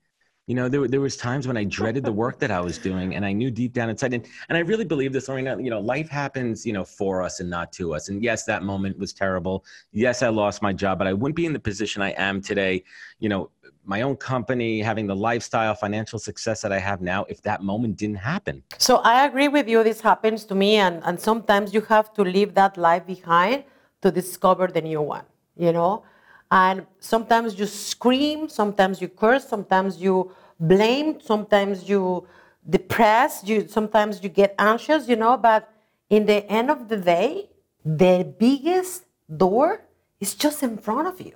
you 0.48 0.54
know 0.54 0.70
there, 0.70 0.88
there 0.88 1.02
was 1.02 1.18
times 1.18 1.48
when 1.48 1.58
i 1.58 1.64
dreaded 1.64 2.04
the 2.04 2.12
work 2.12 2.40
that 2.40 2.52
i 2.52 2.60
was 2.60 2.78
doing 2.78 3.16
and 3.16 3.26
i 3.26 3.32
knew 3.32 3.50
deep 3.50 3.74
down 3.74 3.90
inside 3.90 4.14
and, 4.14 4.28
and 4.50 4.58
i 4.58 4.62
really 4.62 4.86
believe 4.86 5.12
this 5.12 5.28
Lorena, 5.28 5.58
you 5.60 5.70
know 5.70 5.80
life 5.80 6.10
happens 6.10 6.66
you 6.66 6.74
know 6.74 6.84
for 6.84 7.22
us 7.22 7.40
and 7.40 7.50
not 7.50 7.72
to 7.74 7.94
us 7.96 8.10
and 8.10 8.24
yes 8.24 8.46
that 8.46 8.64
moment 8.64 8.98
was 8.98 9.14
terrible. 9.14 9.66
Yes 9.92 10.22
i 10.22 10.28
lost 10.28 10.62
my 10.62 10.74
job 10.74 10.98
but 11.00 11.08
i 11.08 11.14
wouldn't 11.14 11.36
be 11.36 11.46
in 11.46 11.54
the 11.54 11.60
position 11.60 12.02
i 12.02 12.12
am 12.12 12.42
today. 12.42 12.84
You 13.20 13.30
know 13.30 13.50
my 13.88 14.02
own 14.02 14.16
company 14.16 14.82
having 14.82 15.06
the 15.06 15.16
lifestyle 15.16 15.76
financial 15.76 16.20
success 16.20 16.62
that 16.62 16.72
i 16.72 16.80
have 16.80 17.02
now 17.02 17.24
if 17.26 17.42
that 17.44 17.62
moment 17.64 17.98
didn't 17.98 18.18
happen. 18.18 18.64
So 18.78 18.98
i 18.98 19.26
agree 19.26 19.48
with 19.48 19.68
you 19.68 19.84
this 19.84 20.02
happens 20.02 20.44
to 20.46 20.56
me 20.56 20.76
and, 20.76 21.02
and 21.06 21.20
sometimes 21.20 21.74
you 21.74 21.82
have 21.82 22.14
to 22.14 22.22
leave 22.22 22.54
that 22.54 22.78
life 22.78 23.06
behind 23.06 23.64
to 24.02 24.12
discover 24.12 24.68
the 24.68 24.82
new 24.82 25.02
one 25.02 25.26
you 25.58 25.72
know 25.72 26.04
and 26.52 26.86
sometimes 27.00 27.60
you 27.60 27.66
scream, 27.66 28.50
sometimes 28.50 29.02
you 29.02 29.08
curse, 29.08 29.48
sometimes 29.48 29.98
you 30.02 30.32
blame, 30.60 31.20
sometimes 31.20 31.90
you 31.90 32.28
depress, 32.70 33.44
you 33.44 33.68
sometimes 33.68 34.24
you 34.24 34.30
get 34.30 34.56
anxious, 34.60 35.08
you 35.08 35.16
know, 35.16 35.38
but 35.38 35.72
in 36.10 36.26
the 36.26 36.46
end 36.52 36.70
of 36.70 36.88
the 36.88 36.98
day, 36.98 37.50
the 37.84 38.34
biggest 38.40 39.06
door 39.38 39.82
is 40.20 40.36
just 40.36 40.64
in 40.64 40.78
front 40.78 41.08
of 41.08 41.20
you. 41.20 41.34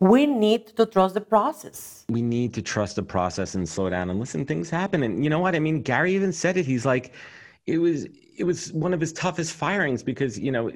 We 0.00 0.26
need 0.26 0.66
to 0.76 0.86
trust 0.86 1.14
the 1.14 1.20
process. 1.20 2.04
We 2.08 2.20
need 2.20 2.52
to 2.54 2.62
trust 2.62 2.96
the 2.96 3.02
process 3.02 3.54
and 3.54 3.66
slow 3.66 3.88
down 3.88 4.10
and 4.10 4.18
listen. 4.18 4.44
Things 4.44 4.68
happen, 4.68 5.02
and 5.02 5.24
you 5.24 5.30
know 5.30 5.38
what? 5.38 5.54
I 5.54 5.60
mean, 5.60 5.82
Gary 5.82 6.14
even 6.14 6.32
said 6.32 6.56
it. 6.56 6.66
He's 6.66 6.84
like, 6.84 7.14
it 7.66 7.78
was 7.78 8.06
it 8.36 8.44
was 8.44 8.72
one 8.72 8.92
of 8.92 9.00
his 9.00 9.12
toughest 9.12 9.52
firings 9.52 10.02
because 10.02 10.38
you 10.38 10.50
know 10.50 10.70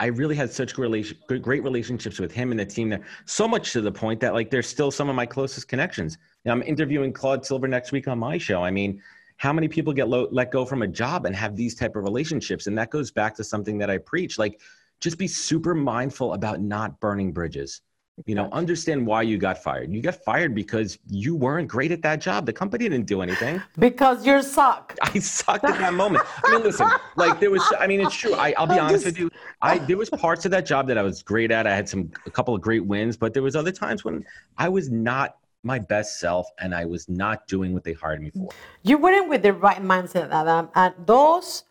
I 0.00 0.06
really 0.06 0.34
had 0.34 0.50
such 0.50 0.74
great 0.74 1.62
relationships 1.62 2.18
with 2.18 2.32
him 2.32 2.50
and 2.50 2.58
the 2.58 2.66
team 2.66 2.88
there. 2.88 3.04
So 3.26 3.46
much 3.46 3.72
to 3.72 3.80
the 3.80 3.92
point 3.92 4.20
that 4.20 4.34
like 4.34 4.50
they're 4.50 4.62
still 4.62 4.90
some 4.90 5.08
of 5.08 5.14
my 5.14 5.24
closest 5.24 5.68
connections. 5.68 6.18
I'm 6.46 6.62
interviewing 6.62 7.12
Claude 7.12 7.46
Silver 7.46 7.68
next 7.68 7.92
week 7.92 8.08
on 8.08 8.18
my 8.18 8.36
show. 8.36 8.62
I 8.62 8.70
mean, 8.70 9.00
how 9.36 9.52
many 9.52 9.68
people 9.68 9.92
get 9.92 10.08
lo- 10.08 10.28
let 10.30 10.50
go 10.50 10.64
from 10.64 10.82
a 10.82 10.88
job 10.88 11.26
and 11.26 11.34
have 11.34 11.56
these 11.56 11.74
type 11.74 11.96
of 11.96 12.04
relationships? 12.04 12.66
And 12.66 12.76
that 12.76 12.90
goes 12.90 13.10
back 13.10 13.34
to 13.36 13.44
something 13.44 13.78
that 13.78 13.90
I 13.90 13.98
preach. 13.98 14.38
Like, 14.38 14.60
just 15.00 15.18
be 15.18 15.28
super 15.28 15.74
mindful 15.74 16.34
about 16.34 16.60
not 16.60 17.00
burning 17.00 17.32
bridges. 17.32 17.80
You 18.26 18.36
know, 18.36 18.48
understand 18.52 19.04
why 19.04 19.22
you 19.22 19.38
got 19.38 19.58
fired. 19.60 19.92
You 19.92 20.00
got 20.00 20.14
fired 20.14 20.54
because 20.54 20.98
you 21.08 21.34
weren't 21.34 21.66
great 21.66 21.90
at 21.90 22.00
that 22.02 22.20
job. 22.20 22.46
The 22.46 22.52
company 22.52 22.88
didn't 22.88 23.06
do 23.06 23.22
anything. 23.22 23.60
Because 23.76 24.24
you 24.24 24.40
suck. 24.40 24.96
I 25.02 25.18
sucked 25.18 25.64
at 25.64 25.78
that 25.78 25.94
moment. 25.94 26.24
I 26.44 26.52
mean, 26.52 26.62
listen, 26.62 26.88
like 27.16 27.40
there 27.40 27.50
was. 27.50 27.62
I 27.80 27.88
mean, 27.88 28.00
it's 28.00 28.14
true. 28.14 28.34
I, 28.34 28.54
will 28.56 28.66
be 28.66 28.74
I'm 28.78 28.86
honest 28.86 29.04
just... 29.04 29.06
with 29.06 29.18
you. 29.18 29.30
I 29.62 29.78
there 29.78 29.96
was 29.96 30.10
parts 30.10 30.44
of 30.44 30.52
that 30.52 30.64
job 30.64 30.86
that 30.88 30.96
I 30.96 31.02
was 31.02 31.24
great 31.24 31.50
at. 31.50 31.66
I 31.66 31.74
had 31.74 31.88
some 31.88 32.12
a 32.24 32.30
couple 32.30 32.54
of 32.54 32.60
great 32.60 32.86
wins, 32.86 33.16
but 33.16 33.34
there 33.34 33.42
was 33.42 33.56
other 33.56 33.72
times 33.72 34.04
when 34.04 34.24
I 34.58 34.68
was 34.68 34.90
not 34.90 35.38
my 35.64 35.78
best 35.78 36.20
self 36.20 36.46
and 36.60 36.74
I 36.74 36.84
was 36.84 37.08
not 37.08 37.48
doing 37.48 37.72
what 37.72 37.82
they 37.82 37.94
hired 37.94 38.22
me 38.22 38.30
for. 38.30 38.50
You 38.82 38.98
weren't 38.98 39.28
with 39.28 39.42
the 39.42 39.54
right 39.54 39.82
mindset, 39.82 40.30
Adam, 40.30 40.68
and 40.74 40.94
those 41.04 41.64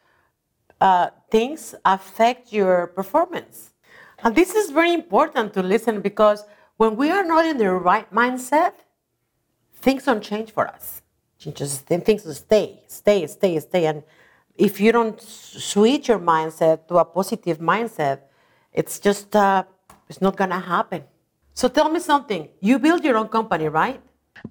uh, 0.81 1.11
things 1.31 1.75
affect 1.85 2.51
your 2.51 2.87
performance. 2.87 3.72
And 4.23 4.33
this 4.35 4.55
is 4.55 4.71
very 4.71 4.93
important 4.93 5.53
to 5.53 5.61
listen 5.61 5.99
because 5.99 6.45
when 6.77 6.95
we 6.95 7.11
are 7.11 7.25
not 7.25 7.45
in 7.45 7.57
the 7.57 7.71
right 7.71 8.11
mindset, 8.13 8.73
things 9.75 10.05
don't 10.05 10.23
change 10.23 10.51
for 10.51 10.67
us. 10.67 11.01
Just 11.37 11.85
things 11.85 12.37
stay, 12.37 12.79
stay, 12.87 13.27
stay, 13.27 13.59
stay. 13.59 13.85
And 13.85 14.03
if 14.55 14.79
you 14.79 14.93
don't 14.93 15.21
switch 15.21 16.07
your 16.07 16.19
mindset 16.19 16.87
to 16.87 16.97
a 16.99 17.05
positive 17.05 17.57
mindset, 17.57 18.19
it's 18.71 18.97
just 18.99 19.35
uh, 19.35 19.63
it's 20.07 20.21
not 20.21 20.37
gonna 20.37 20.59
happen. 20.59 21.03
So 21.53 21.67
tell 21.67 21.89
me 21.89 21.99
something. 21.99 22.47
You 22.61 22.79
build 22.79 23.03
your 23.03 23.17
own 23.17 23.27
company, 23.27 23.67
right? 23.67 24.01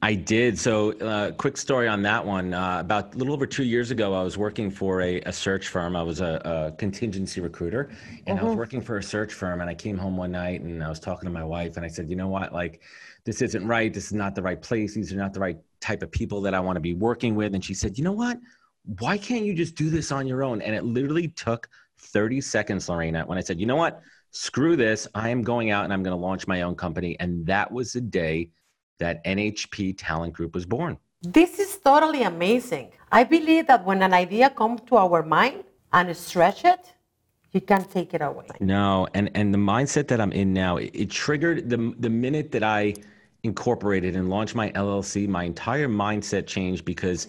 I 0.00 0.14
did. 0.14 0.58
So, 0.58 0.92
uh, 0.98 1.32
quick 1.32 1.56
story 1.56 1.86
on 1.86 2.02
that 2.02 2.24
one. 2.24 2.54
Uh, 2.54 2.80
about 2.80 3.14
a 3.14 3.18
little 3.18 3.34
over 3.34 3.46
two 3.46 3.64
years 3.64 3.90
ago, 3.90 4.14
I 4.14 4.22
was 4.22 4.38
working 4.38 4.70
for 4.70 5.02
a, 5.02 5.20
a 5.22 5.32
search 5.32 5.68
firm. 5.68 5.96
I 5.96 6.02
was 6.02 6.20
a, 6.20 6.40
a 6.44 6.76
contingency 6.76 7.40
recruiter, 7.40 7.90
and 8.26 8.38
I 8.38 8.42
was 8.42 8.50
uh-huh. 8.50 8.58
working 8.58 8.80
for 8.80 8.96
a 8.96 9.02
search 9.02 9.32
firm. 9.32 9.60
And 9.60 9.68
I 9.68 9.74
came 9.74 9.98
home 9.98 10.16
one 10.16 10.32
night, 10.32 10.62
and 10.62 10.82
I 10.82 10.88
was 10.88 10.98
talking 10.98 11.26
to 11.26 11.32
my 11.32 11.44
wife, 11.44 11.76
and 11.76 11.84
I 11.84 11.88
said, 11.88 12.08
"You 12.08 12.16
know 12.16 12.28
what? 12.28 12.52
Like, 12.52 12.80
this 13.24 13.42
isn't 13.42 13.66
right. 13.66 13.92
This 13.92 14.06
is 14.06 14.12
not 14.14 14.34
the 14.34 14.42
right 14.42 14.60
place. 14.60 14.94
These 14.94 15.12
are 15.12 15.16
not 15.16 15.34
the 15.34 15.40
right 15.40 15.58
type 15.80 16.02
of 16.02 16.10
people 16.10 16.40
that 16.42 16.54
I 16.54 16.60
want 16.60 16.76
to 16.76 16.80
be 16.80 16.94
working 16.94 17.34
with." 17.34 17.54
And 17.54 17.64
she 17.64 17.74
said, 17.74 17.98
"You 17.98 18.04
know 18.04 18.12
what? 18.12 18.38
Why 18.98 19.18
can't 19.18 19.44
you 19.44 19.54
just 19.54 19.74
do 19.74 19.90
this 19.90 20.10
on 20.10 20.26
your 20.26 20.42
own?" 20.42 20.62
And 20.62 20.74
it 20.74 20.84
literally 20.84 21.28
took 21.28 21.68
30 21.98 22.40
seconds, 22.40 22.88
Lorena, 22.88 23.24
when 23.26 23.36
I 23.36 23.42
said, 23.42 23.60
"You 23.60 23.66
know 23.66 23.76
what? 23.76 24.00
Screw 24.30 24.74
this. 24.74 25.06
I 25.14 25.28
am 25.28 25.42
going 25.42 25.70
out 25.70 25.84
and 25.84 25.92
I'm 25.92 26.02
going 26.02 26.16
to 26.16 26.20
launch 26.20 26.46
my 26.48 26.62
own 26.62 26.74
company." 26.74 27.16
And 27.20 27.46
that 27.46 27.70
was 27.70 27.92
the 27.92 28.00
day 28.00 28.50
that 29.02 29.24
NHP 29.24 29.94
Talent 29.98 30.32
Group 30.32 30.54
was 30.54 30.66
born. 30.76 30.96
This 31.38 31.58
is 31.64 31.70
totally 31.90 32.22
amazing. 32.34 32.86
I 33.10 33.22
believe 33.24 33.66
that 33.66 33.84
when 33.84 34.00
an 34.02 34.14
idea 34.14 34.48
comes 34.50 34.80
to 34.88 34.96
our 34.96 35.22
mind 35.22 35.64
and 35.92 36.16
stretch 36.16 36.64
it, 36.64 36.82
you 37.52 37.60
can't 37.60 37.88
take 37.96 38.14
it 38.14 38.22
away. 38.22 38.48
No, 38.60 39.06
and 39.16 39.26
and 39.38 39.52
the 39.56 39.62
mindset 39.74 40.06
that 40.10 40.20
I'm 40.24 40.34
in 40.42 40.48
now, 40.64 40.72
it, 40.78 40.90
it 41.02 41.10
triggered 41.10 41.58
the 41.72 41.78
the 42.04 42.12
minute 42.26 42.48
that 42.54 42.64
I 42.80 42.94
incorporated 43.42 44.12
and 44.18 44.30
launched 44.34 44.54
my 44.54 44.68
LLC, 44.84 45.28
my 45.28 45.44
entire 45.52 45.88
mindset 45.88 46.46
changed 46.46 46.84
because 46.84 47.20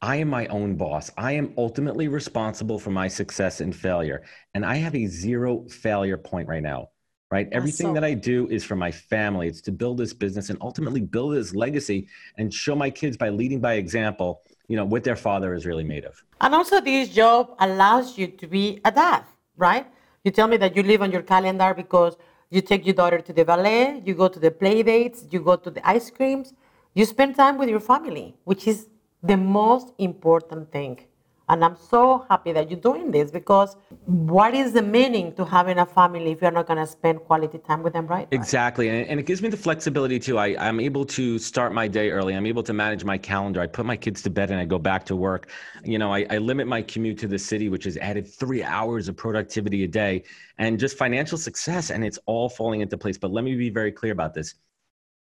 I 0.00 0.14
am 0.22 0.28
my 0.28 0.46
own 0.46 0.76
boss. 0.76 1.10
I 1.18 1.32
am 1.32 1.52
ultimately 1.58 2.08
responsible 2.08 2.78
for 2.78 2.90
my 2.90 3.08
success 3.08 3.60
and 3.60 3.72
failure. 3.86 4.22
And 4.54 4.64
I 4.64 4.76
have 4.76 4.94
a 4.94 5.06
zero 5.06 5.50
failure 5.68 6.16
point 6.16 6.46
right 6.48 6.62
now 6.62 6.88
right? 7.30 7.48
Everything 7.52 7.88
so- 7.88 7.94
that 7.94 8.04
I 8.04 8.14
do 8.14 8.48
is 8.48 8.64
for 8.64 8.76
my 8.76 8.90
family. 8.90 9.48
It's 9.48 9.60
to 9.62 9.72
build 9.72 9.98
this 9.98 10.12
business 10.12 10.50
and 10.50 10.58
ultimately 10.60 11.00
build 11.00 11.34
this 11.34 11.54
legacy 11.54 12.08
and 12.38 12.52
show 12.52 12.74
my 12.74 12.90
kids 12.90 13.16
by 13.16 13.28
leading 13.28 13.60
by 13.60 13.74
example 13.74 14.42
you 14.70 14.76
know, 14.76 14.84
what 14.84 15.02
their 15.02 15.16
father 15.16 15.52
is 15.52 15.66
really 15.66 15.82
made 15.82 16.04
of. 16.04 16.22
And 16.40 16.54
also, 16.54 16.80
this 16.80 17.08
job 17.08 17.56
allows 17.58 18.16
you 18.16 18.28
to 18.28 18.46
be 18.46 18.80
a 18.84 18.92
dad, 18.92 19.24
right? 19.56 19.84
You 20.22 20.30
tell 20.30 20.46
me 20.46 20.56
that 20.58 20.76
you 20.76 20.84
live 20.84 21.02
on 21.02 21.10
your 21.10 21.22
calendar 21.22 21.74
because 21.74 22.16
you 22.50 22.60
take 22.60 22.86
your 22.86 22.94
daughter 22.94 23.20
to 23.20 23.32
the 23.32 23.44
ballet, 23.44 24.00
you 24.06 24.14
go 24.14 24.28
to 24.28 24.38
the 24.38 24.52
play 24.52 24.84
dates, 24.84 25.26
you 25.28 25.40
go 25.40 25.56
to 25.56 25.70
the 25.72 25.82
ice 25.96 26.08
creams, 26.08 26.54
you 26.94 27.04
spend 27.04 27.34
time 27.34 27.58
with 27.58 27.68
your 27.68 27.80
family, 27.80 28.36
which 28.44 28.68
is 28.68 28.86
the 29.24 29.36
most 29.36 29.92
important 29.98 30.70
thing. 30.70 31.00
And 31.50 31.64
I'm 31.64 31.74
so 31.74 32.24
happy 32.30 32.52
that 32.52 32.70
you're 32.70 32.78
doing 32.78 33.10
this 33.10 33.32
because 33.32 33.76
what 34.06 34.54
is 34.54 34.72
the 34.72 34.82
meaning 34.82 35.34
to 35.34 35.44
having 35.44 35.78
a 35.80 35.84
family 35.84 36.30
if 36.30 36.40
you're 36.42 36.52
not 36.52 36.68
going 36.68 36.78
to 36.78 36.86
spend 36.86 37.18
quality 37.22 37.58
time 37.58 37.82
with 37.82 37.92
them, 37.92 38.06
right? 38.06 38.28
Exactly. 38.30 38.88
And, 38.88 39.18
it 39.18 39.26
gives 39.26 39.42
me 39.42 39.48
the 39.48 39.56
flexibility 39.56 40.20
too. 40.20 40.38
I, 40.38 40.54
I'm 40.64 40.78
able 40.78 41.04
to 41.06 41.40
start 41.40 41.74
my 41.74 41.88
day 41.88 42.10
early. 42.12 42.34
I'm 42.34 42.46
able 42.46 42.62
to 42.62 42.72
manage 42.72 43.02
my 43.04 43.18
calendar. 43.18 43.60
I 43.60 43.66
put 43.66 43.84
my 43.84 43.96
kids 43.96 44.22
to 44.22 44.30
bed 44.30 44.52
and 44.52 44.60
I 44.60 44.64
go 44.64 44.78
back 44.78 45.04
to 45.06 45.16
work. 45.16 45.50
You 45.84 45.98
know, 45.98 46.14
I, 46.14 46.24
I 46.30 46.38
limit 46.38 46.68
my 46.68 46.82
commute 46.82 47.18
to 47.18 47.26
the 47.26 47.38
city, 47.38 47.68
which 47.68 47.82
has 47.82 47.96
added 47.96 48.28
three 48.28 48.62
hours 48.62 49.08
of 49.08 49.16
productivity 49.16 49.82
a 49.82 49.88
day 49.88 50.22
and 50.58 50.78
just 50.78 50.96
financial 50.96 51.36
success. 51.36 51.90
And 51.90 52.04
it's 52.04 52.18
all 52.26 52.48
falling 52.48 52.80
into 52.80 52.96
place. 52.96 53.18
But 53.18 53.32
let 53.32 53.42
me 53.42 53.56
be 53.56 53.70
very 53.70 53.90
clear 53.90 54.12
about 54.12 54.34
this. 54.34 54.54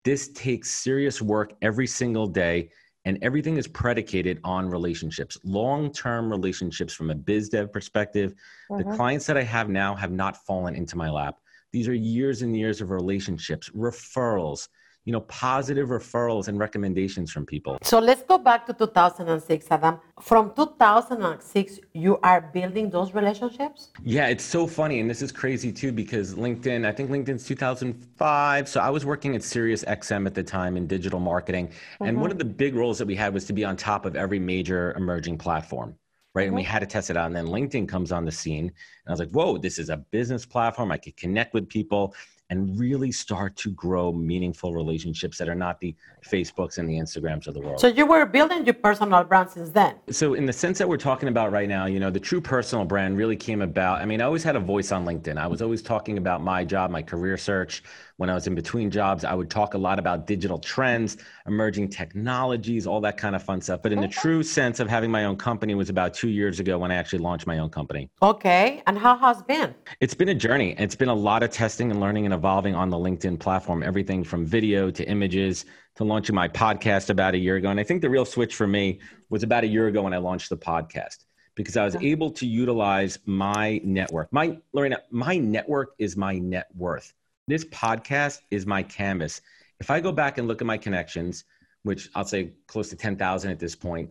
This 0.05 0.29
takes 0.29 0.71
serious 0.71 1.21
work 1.21 1.51
every 1.61 1.87
single 1.87 2.27
day 2.27 2.69
and 3.05 3.19
everything 3.21 3.57
is 3.57 3.67
predicated 3.67 4.39
on 4.43 4.69
relationships 4.69 5.37
long-term 5.43 6.29
relationships 6.29 6.93
from 6.93 7.09
a 7.09 7.15
biz 7.15 7.49
dev 7.49 7.71
perspective. 7.71 8.33
The 8.69 8.75
mm-hmm. 8.75 8.95
clients 8.95 9.25
that 9.27 9.37
i 9.37 9.43
have 9.43 9.69
now 9.69 9.95
have 9.95 10.11
not 10.11 10.45
fallen 10.45 10.75
into 10.75 10.97
my 10.97 11.09
lap. 11.09 11.39
These 11.71 11.87
are 11.87 11.93
years 11.93 12.41
and 12.41 12.55
years 12.55 12.81
of 12.81 12.91
relationships 12.91 13.69
referrals 13.69 14.67
you 15.05 15.11
know 15.11 15.21
positive 15.21 15.89
referrals 15.89 16.47
and 16.47 16.59
recommendations 16.59 17.31
from 17.31 17.45
people 17.45 17.77
So 17.83 17.99
let's 17.99 18.23
go 18.23 18.37
back 18.37 18.65
to 18.67 18.73
2006, 18.73 19.67
Adam. 19.69 19.99
From 20.21 20.53
2006, 20.55 21.79
you 21.93 22.17
are 22.23 22.41
building 22.41 22.89
those 22.89 23.13
relationships? 23.13 23.89
Yeah, 24.03 24.27
it's 24.27 24.43
so 24.43 24.65
funny. 24.65 24.99
And 24.99 25.09
this 25.09 25.21
is 25.21 25.31
crazy 25.31 25.71
too, 25.71 25.91
because 25.91 26.35
LinkedIn, 26.35 26.85
I 26.85 26.91
think 26.91 27.09
LinkedIn's 27.09 27.45
2005. 27.45 28.69
So 28.69 28.79
I 28.79 28.89
was 28.89 29.05
working 29.05 29.35
at 29.35 29.43
Sirius 29.43 29.83
XM 29.85 30.25
at 30.25 30.33
the 30.33 30.43
time 30.43 30.77
in 30.77 30.87
digital 30.87 31.19
marketing. 31.19 31.69
And 31.99 32.17
one 32.17 32.29
mm-hmm. 32.29 32.31
of 32.31 32.37
the 32.37 32.45
big 32.45 32.75
roles 32.75 32.97
that 32.99 33.07
we 33.07 33.15
had 33.15 33.33
was 33.33 33.45
to 33.45 33.53
be 33.53 33.65
on 33.65 33.75
top 33.75 34.05
of 34.05 34.15
every 34.15 34.39
major 34.39 34.93
emerging 34.93 35.37
platform. 35.37 35.95
Right. 36.35 36.47
And 36.47 36.55
we 36.55 36.63
mm-hmm. 36.63 36.71
had 36.71 36.79
to 36.79 36.87
test 36.87 37.09
it 37.11 37.17
out. 37.17 37.27
And 37.27 37.35
then 37.35 37.45
LinkedIn 37.45 37.87
comes 37.87 38.11
on 38.11 38.25
the 38.25 38.31
scene. 38.31 38.65
And 38.65 39.07
I 39.07 39.11
was 39.11 39.19
like, 39.19 39.29
whoa, 39.29 39.57
this 39.57 39.77
is 39.77 39.89
a 39.89 39.97
business 39.97 40.45
platform. 40.45 40.91
I 40.91 40.97
could 40.97 41.15
connect 41.15 41.53
with 41.53 41.69
people 41.69 42.15
and 42.53 42.79
really 42.79 43.11
start 43.11 43.55
to 43.55 43.71
grow 43.71 44.13
meaningful 44.13 44.75
relationships 44.75 45.39
that 45.39 45.49
are 45.49 45.55
not 45.55 45.79
the 45.79 45.95
Facebooks 46.23 46.77
and 46.77 46.87
the 46.87 46.93
Instagrams 46.93 47.47
of 47.47 47.55
the 47.55 47.59
world. 47.59 47.79
So 47.79 47.87
you 47.87 48.05
were 48.05 48.27
building 48.27 48.63
your 48.63 48.75
personal 48.75 49.23
brand 49.23 49.49
since 49.49 49.71
then. 49.71 49.95
So 50.11 50.35
in 50.35 50.45
the 50.45 50.53
sense 50.53 50.77
that 50.77 50.87
we're 50.87 50.97
talking 50.97 51.29
about 51.29 51.51
right 51.51 51.67
now, 51.67 51.87
you 51.87 51.99
know, 51.99 52.11
the 52.11 52.19
true 52.19 52.39
personal 52.39 52.85
brand 52.85 53.17
really 53.17 53.35
came 53.35 53.63
about. 53.63 54.01
I 54.01 54.05
mean, 54.05 54.21
I 54.21 54.25
always 54.25 54.43
had 54.43 54.55
a 54.55 54.59
voice 54.59 54.91
on 54.91 55.03
LinkedIn. 55.03 55.35
I 55.35 55.47
was 55.47 55.63
always 55.63 55.81
talking 55.81 56.19
about 56.19 56.43
my 56.43 56.63
job, 56.63 56.91
my 56.91 57.01
career 57.01 57.37
search. 57.37 57.81
When 58.17 58.29
I 58.29 58.35
was 58.35 58.45
in 58.45 58.53
between 58.53 58.91
jobs, 58.91 59.25
I 59.25 59.33
would 59.33 59.49
talk 59.49 59.73
a 59.73 59.77
lot 59.77 59.97
about 59.97 60.27
digital 60.27 60.59
trends, 60.59 61.17
emerging 61.47 61.89
technologies, 61.89 62.85
all 62.85 63.01
that 63.01 63.17
kind 63.17 63.35
of 63.35 63.41
fun 63.41 63.59
stuff. 63.59 63.81
But 63.81 63.91
in 63.91 64.01
the 64.01 64.07
true 64.07 64.43
sense 64.43 64.79
of 64.79 64.87
having 64.87 65.09
my 65.09 65.25
own 65.25 65.35
company 65.35 65.73
was 65.73 65.89
about 65.89 66.13
two 66.13 66.29
years 66.29 66.59
ago 66.59 66.77
when 66.77 66.91
I 66.91 66.95
actually 66.95 67.19
launched 67.19 67.47
my 67.47 67.57
own 67.57 67.69
company. 67.69 68.11
Okay. 68.21 68.83
And 68.85 68.99
how 68.99 69.17
has 69.17 69.41
been? 69.41 69.73
It's 69.99 70.13
been 70.13 70.29
a 70.29 70.35
journey. 70.35 70.75
It's 70.77 70.95
been 70.95 71.09
a 71.09 71.13
lot 71.13 71.41
of 71.41 71.49
testing 71.49 71.89
and 71.89 71.99
learning 71.99 72.25
and 72.25 72.33
evolving 72.33 72.75
on 72.75 72.89
the 72.89 72.97
LinkedIn 72.97 73.39
platform, 73.39 73.81
everything 73.81 74.23
from 74.23 74.45
video 74.45 74.91
to 74.91 75.03
images 75.09 75.65
to 75.95 76.03
launching 76.03 76.35
my 76.35 76.47
podcast 76.47 77.09
about 77.09 77.33
a 77.33 77.37
year 77.37 77.55
ago. 77.55 77.69
And 77.69 77.79
I 77.79 77.83
think 77.83 78.01
the 78.01 78.09
real 78.09 78.25
switch 78.25 78.55
for 78.55 78.67
me 78.67 78.99
was 79.29 79.41
about 79.41 79.63
a 79.63 79.67
year 79.67 79.87
ago 79.87 80.03
when 80.03 80.13
I 80.13 80.17
launched 80.17 80.49
the 80.49 80.57
podcast 80.57 81.25
because 81.55 81.77
I 81.77 81.85
was 81.85 81.95
mm-hmm. 81.95 82.05
able 82.05 82.31
to 82.31 82.45
utilize 82.45 83.19
my 83.25 83.81
network. 83.83 84.31
My 84.31 84.57
Lorena, 84.71 84.99
my 85.11 85.37
network 85.37 85.93
is 85.97 86.15
my 86.15 86.37
net 86.37 86.67
worth. 86.75 87.13
This 87.45 87.65
podcast 87.65 88.39
is 88.51 88.65
my 88.65 88.83
canvas. 88.83 89.41
If 89.81 89.91
I 89.91 89.99
go 89.99 90.13
back 90.13 90.37
and 90.37 90.47
look 90.47 90.61
at 90.61 90.67
my 90.67 90.77
connections, 90.77 91.43
which 91.83 92.09
I'll 92.15 92.23
say 92.23 92.53
close 92.67 92.89
to 92.89 92.95
10,000 92.95 93.51
at 93.51 93.59
this 93.59 93.75
point, 93.75 94.09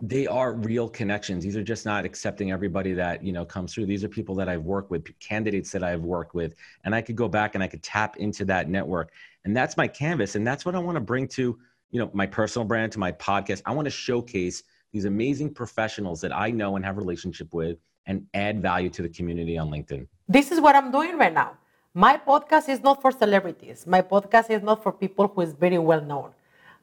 they 0.00 0.26
are 0.26 0.54
real 0.54 0.88
connections. 0.88 1.44
These 1.44 1.54
are 1.54 1.62
just 1.62 1.84
not 1.84 2.06
accepting 2.06 2.50
everybody 2.50 2.94
that, 2.94 3.22
you 3.22 3.30
know, 3.30 3.44
comes 3.44 3.74
through. 3.74 3.84
These 3.84 4.04
are 4.04 4.08
people 4.08 4.34
that 4.36 4.48
I've 4.48 4.62
worked 4.62 4.90
with, 4.90 5.06
candidates 5.20 5.70
that 5.72 5.82
I've 5.82 6.00
worked 6.00 6.34
with, 6.34 6.54
and 6.84 6.94
I 6.94 7.02
could 7.02 7.14
go 7.14 7.28
back 7.28 7.54
and 7.54 7.62
I 7.62 7.66
could 7.66 7.82
tap 7.82 8.16
into 8.16 8.42
that 8.46 8.70
network. 8.70 9.12
And 9.44 9.54
that's 9.54 9.76
my 9.76 9.86
canvas 9.86 10.34
and 10.34 10.46
that's 10.46 10.64
what 10.64 10.74
I 10.74 10.78
want 10.78 10.96
to 10.96 11.00
bring 11.00 11.28
to, 11.28 11.58
you 11.90 12.00
know, 12.00 12.10
my 12.14 12.24
personal 12.24 12.66
brand 12.66 12.90
to 12.92 12.98
my 12.98 13.12
podcast. 13.12 13.60
I 13.66 13.72
want 13.72 13.84
to 13.84 13.90
showcase 13.90 14.62
these 14.92 15.04
amazing 15.04 15.52
professionals 15.52 16.22
that 16.22 16.34
I 16.34 16.50
know 16.50 16.76
and 16.76 16.84
have 16.86 16.96
relationship 16.96 17.52
with 17.52 17.76
and 18.06 18.26
add 18.32 18.62
value 18.62 18.88
to 18.88 19.02
the 19.02 19.10
community 19.10 19.58
on 19.58 19.68
LinkedIn. 19.68 20.06
This 20.26 20.50
is 20.50 20.58
what 20.58 20.74
I'm 20.74 20.90
doing 20.90 21.18
right 21.18 21.34
now. 21.34 21.58
My 21.94 22.16
podcast 22.16 22.70
is 22.70 22.80
not 22.80 23.02
for 23.02 23.12
celebrities. 23.12 23.86
My 23.86 24.00
podcast 24.00 24.48
is 24.48 24.62
not 24.62 24.82
for 24.82 24.92
people 24.92 25.28
who 25.28 25.42
is 25.42 25.52
very 25.52 25.76
well 25.76 26.00
known. 26.00 26.30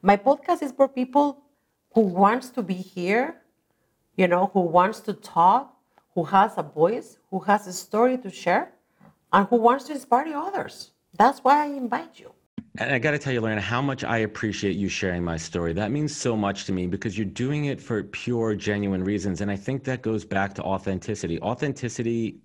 My 0.02 0.16
podcast 0.16 0.62
is 0.62 0.70
for 0.70 0.86
people 0.86 1.42
who 1.94 2.02
wants 2.02 2.50
to 2.50 2.62
be 2.62 2.74
here, 2.74 3.42
you 4.16 4.28
know, 4.28 4.52
who 4.54 4.60
wants 4.60 5.00
to 5.00 5.14
talk, 5.14 5.76
who 6.14 6.22
has 6.22 6.52
a 6.58 6.62
voice, 6.62 7.18
who 7.28 7.40
has 7.40 7.66
a 7.66 7.72
story 7.72 8.18
to 8.18 8.30
share, 8.30 8.72
and 9.32 9.48
who 9.48 9.56
wants 9.56 9.86
to 9.86 9.94
inspire 9.94 10.32
others. 10.36 10.92
That's 11.18 11.40
why 11.40 11.64
I 11.64 11.66
invite 11.66 12.20
you. 12.20 12.32
And 12.78 12.92
I 12.92 13.00
got 13.00 13.10
to 13.10 13.18
tell 13.18 13.32
you, 13.32 13.40
Lorena, 13.40 13.60
how 13.60 13.82
much 13.82 14.04
I 14.04 14.18
appreciate 14.18 14.76
you 14.76 14.88
sharing 14.88 15.24
my 15.24 15.36
story. 15.36 15.72
That 15.72 15.90
means 15.90 16.16
so 16.16 16.36
much 16.36 16.66
to 16.66 16.72
me 16.72 16.86
because 16.86 17.18
you're 17.18 17.24
doing 17.24 17.64
it 17.64 17.80
for 17.80 18.04
pure, 18.04 18.54
genuine 18.54 19.02
reasons. 19.02 19.40
And 19.40 19.50
I 19.50 19.56
think 19.56 19.82
that 19.84 20.02
goes 20.02 20.24
back 20.24 20.54
to 20.54 20.62
authenticity. 20.62 21.40
Authenticity 21.40 22.38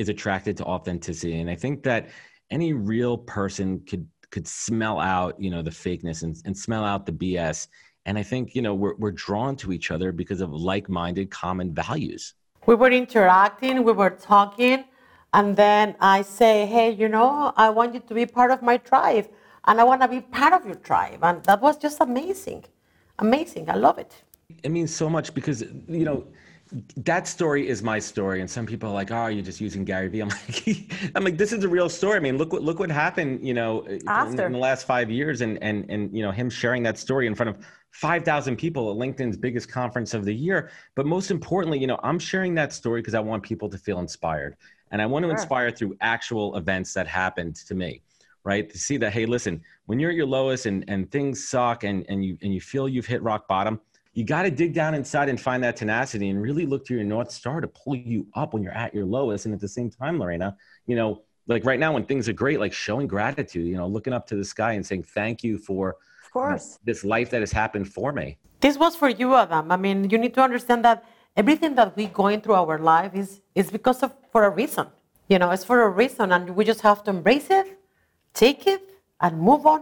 is 0.00 0.08
attracted 0.08 0.56
to 0.56 0.64
authenticity. 0.64 1.38
And 1.40 1.50
I 1.50 1.54
think 1.54 1.82
that 1.82 2.08
any 2.50 2.72
real 2.72 3.18
person 3.18 3.80
could 3.88 4.06
could 4.34 4.46
smell 4.46 5.00
out, 5.00 5.32
you 5.44 5.50
know, 5.50 5.60
the 5.60 5.70
fakeness 5.70 6.22
and, 6.22 6.36
and 6.44 6.56
smell 6.56 6.84
out 6.84 7.04
the 7.04 7.12
BS. 7.12 7.66
And 8.06 8.16
I 8.16 8.22
think, 8.22 8.54
you 8.54 8.62
know, 8.62 8.74
we're, 8.74 8.94
we're 8.94 9.18
drawn 9.26 9.56
to 9.56 9.72
each 9.72 9.90
other 9.90 10.12
because 10.12 10.40
of 10.40 10.52
like-minded 10.52 11.32
common 11.32 11.74
values. 11.74 12.34
We 12.64 12.76
were 12.76 12.92
interacting, 12.92 13.82
we 13.82 13.90
were 13.90 14.10
talking, 14.10 14.84
and 15.34 15.56
then 15.56 15.96
I 16.00 16.22
say, 16.22 16.64
hey, 16.64 16.90
you 16.92 17.08
know, 17.08 17.52
I 17.56 17.70
want 17.70 17.94
you 17.94 18.00
to 18.08 18.14
be 18.14 18.24
part 18.24 18.52
of 18.52 18.62
my 18.62 18.76
tribe, 18.76 19.28
and 19.64 19.80
I 19.80 19.84
want 19.84 20.00
to 20.02 20.08
be 20.08 20.20
part 20.20 20.52
of 20.52 20.64
your 20.64 20.76
tribe. 20.76 21.18
And 21.22 21.42
that 21.44 21.60
was 21.60 21.76
just 21.76 22.00
amazing. 22.00 22.64
Amazing. 23.18 23.68
I 23.68 23.74
love 23.74 23.98
it. 23.98 24.12
It 24.62 24.70
means 24.70 24.94
so 24.94 25.10
much 25.10 25.34
because, 25.34 25.62
you 25.88 26.04
know, 26.04 26.24
that 26.98 27.26
story 27.26 27.68
is 27.68 27.82
my 27.82 27.98
story, 27.98 28.40
and 28.40 28.48
some 28.48 28.64
people 28.66 28.88
are 28.90 28.92
like, 28.94 29.10
"Oh, 29.10 29.26
you're 29.26 29.44
just 29.44 29.60
using 29.60 29.84
Gary 29.84 30.08
Vee." 30.08 30.20
I'm 30.22 30.28
like, 30.28 30.92
I'm 31.14 31.24
like, 31.24 31.36
this 31.36 31.52
is 31.52 31.64
a 31.64 31.68
real 31.68 31.88
story. 31.88 32.16
I 32.16 32.20
mean, 32.20 32.38
look 32.38 32.52
what 32.52 32.62
look 32.62 32.78
what 32.78 32.90
happened, 32.90 33.46
you 33.46 33.54
know, 33.54 33.82
in, 33.82 33.98
in 34.40 34.52
the 34.52 34.58
last 34.58 34.86
five 34.86 35.10
years, 35.10 35.40
and 35.40 35.60
and 35.62 35.90
and 35.90 36.16
you 36.16 36.22
know, 36.22 36.30
him 36.30 36.48
sharing 36.48 36.82
that 36.84 36.98
story 36.98 37.26
in 37.26 37.34
front 37.34 37.50
of 37.50 37.66
five 37.90 38.24
thousand 38.24 38.56
people 38.56 38.90
at 38.90 38.96
LinkedIn's 38.96 39.36
biggest 39.36 39.70
conference 39.70 40.14
of 40.14 40.24
the 40.24 40.34
year. 40.34 40.70
But 40.94 41.06
most 41.06 41.30
importantly, 41.30 41.78
you 41.78 41.86
know, 41.88 41.98
I'm 42.02 42.18
sharing 42.18 42.54
that 42.54 42.72
story 42.72 43.00
because 43.00 43.14
I 43.14 43.20
want 43.20 43.42
people 43.42 43.68
to 43.68 43.78
feel 43.78 43.98
inspired, 43.98 44.56
and 44.92 45.02
I 45.02 45.06
want 45.06 45.24
to 45.24 45.26
Sure. 45.26 45.32
inspire 45.32 45.70
through 45.72 45.96
actual 46.00 46.56
events 46.56 46.94
that 46.94 47.06
happened 47.08 47.56
to 47.56 47.74
me. 47.74 48.02
Right 48.42 48.70
to 48.70 48.78
see 48.78 48.96
that, 48.98 49.12
hey, 49.12 49.26
listen, 49.26 49.60
when 49.86 49.98
you're 49.98 50.10
at 50.10 50.16
your 50.16 50.26
lowest 50.26 50.66
and 50.66 50.84
and 50.88 51.10
things 51.10 51.48
suck, 51.48 51.84
and 51.84 52.06
and 52.08 52.24
you 52.24 52.38
and 52.42 52.54
you 52.54 52.60
feel 52.60 52.88
you've 52.88 53.06
hit 53.06 53.22
rock 53.22 53.48
bottom 53.48 53.80
you 54.12 54.24
got 54.24 54.42
to 54.42 54.50
dig 54.50 54.74
down 54.74 54.94
inside 54.94 55.28
and 55.28 55.40
find 55.40 55.62
that 55.62 55.76
tenacity 55.76 56.28
and 56.30 56.40
really 56.42 56.66
look 56.66 56.84
to 56.86 56.94
your 56.94 57.04
north 57.04 57.30
star 57.30 57.60
to 57.60 57.68
pull 57.68 57.94
you 57.96 58.26
up 58.34 58.52
when 58.54 58.62
you're 58.62 58.72
at 58.84 58.92
your 58.94 59.04
lowest 59.04 59.44
and 59.46 59.54
at 59.54 59.60
the 59.60 59.68
same 59.68 59.88
time 59.90 60.18
lorena 60.18 60.56
you 60.86 60.96
know 60.96 61.22
like 61.46 61.64
right 61.64 61.80
now 61.80 61.92
when 61.92 62.04
things 62.04 62.28
are 62.28 62.32
great 62.32 62.58
like 62.60 62.72
showing 62.72 63.06
gratitude 63.06 63.66
you 63.66 63.76
know 63.76 63.86
looking 63.86 64.12
up 64.12 64.26
to 64.26 64.36
the 64.36 64.44
sky 64.44 64.72
and 64.72 64.84
saying 64.84 65.02
thank 65.02 65.42
you 65.44 65.58
for 65.58 65.90
Of 65.90 65.94
you 66.34 66.40
know, 66.40 66.46
course. 66.48 66.78
this 66.84 67.04
life 67.04 67.28
that 67.30 67.40
has 67.40 67.52
happened 67.52 67.86
for 67.96 68.12
me 68.12 68.28
This 68.66 68.76
was 68.84 68.94
for 69.02 69.08
you, 69.20 69.28
Adam. 69.42 69.66
I 69.72 69.78
mean, 69.84 69.98
you 70.12 70.18
need 70.24 70.34
to 70.38 70.42
understand 70.48 70.80
that 70.88 70.98
everything 71.40 71.72
that 71.78 71.88
we're 71.96 72.14
going 72.22 72.38
through 72.42 72.58
our 72.62 72.78
life 72.94 73.12
is, 73.22 73.30
is 73.60 73.66
because 73.76 73.98
of 74.06 74.10
for 74.32 74.42
a 74.50 74.52
reason. 74.60 74.86
You 75.32 75.38
know, 75.40 75.48
it's 75.54 75.64
for 75.70 75.78
a 75.88 75.90
reason, 76.02 76.26
and 76.36 76.44
we 76.56 76.62
just 76.72 76.82
have 76.88 76.98
to 77.06 77.10
embrace 77.16 77.48
it, 77.60 77.66
take 78.44 78.62
it, 78.74 78.82
and 79.24 79.32
move 79.48 79.62
on. 79.74 79.80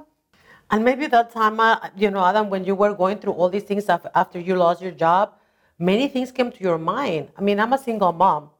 And 0.71 0.85
maybe 0.85 1.07
that 1.07 1.31
time, 1.33 1.61
uh, 1.61 1.89
you 1.97 2.11
know, 2.11 2.25
Adam, 2.25 2.51
when 2.51 2.65
you 2.65 2.75
were 2.75 2.93
going 2.93 3.19
through 3.19 3.33
all 3.33 3.49
these 3.49 3.63
things 3.63 3.89
after 3.89 4.39
you 4.39 4.55
lost 4.55 4.83
your 4.83 4.93
job, 4.93 5.33
many 5.79 6.09
things 6.09 6.31
came 6.31 6.53
to 6.53 6.63
your 6.63 6.77
mind. 6.77 7.29
I 7.37 7.41
mean, 7.41 7.59
I'm 7.59 7.73
a 7.73 7.79
single 7.79 8.13
mom, 8.13 8.51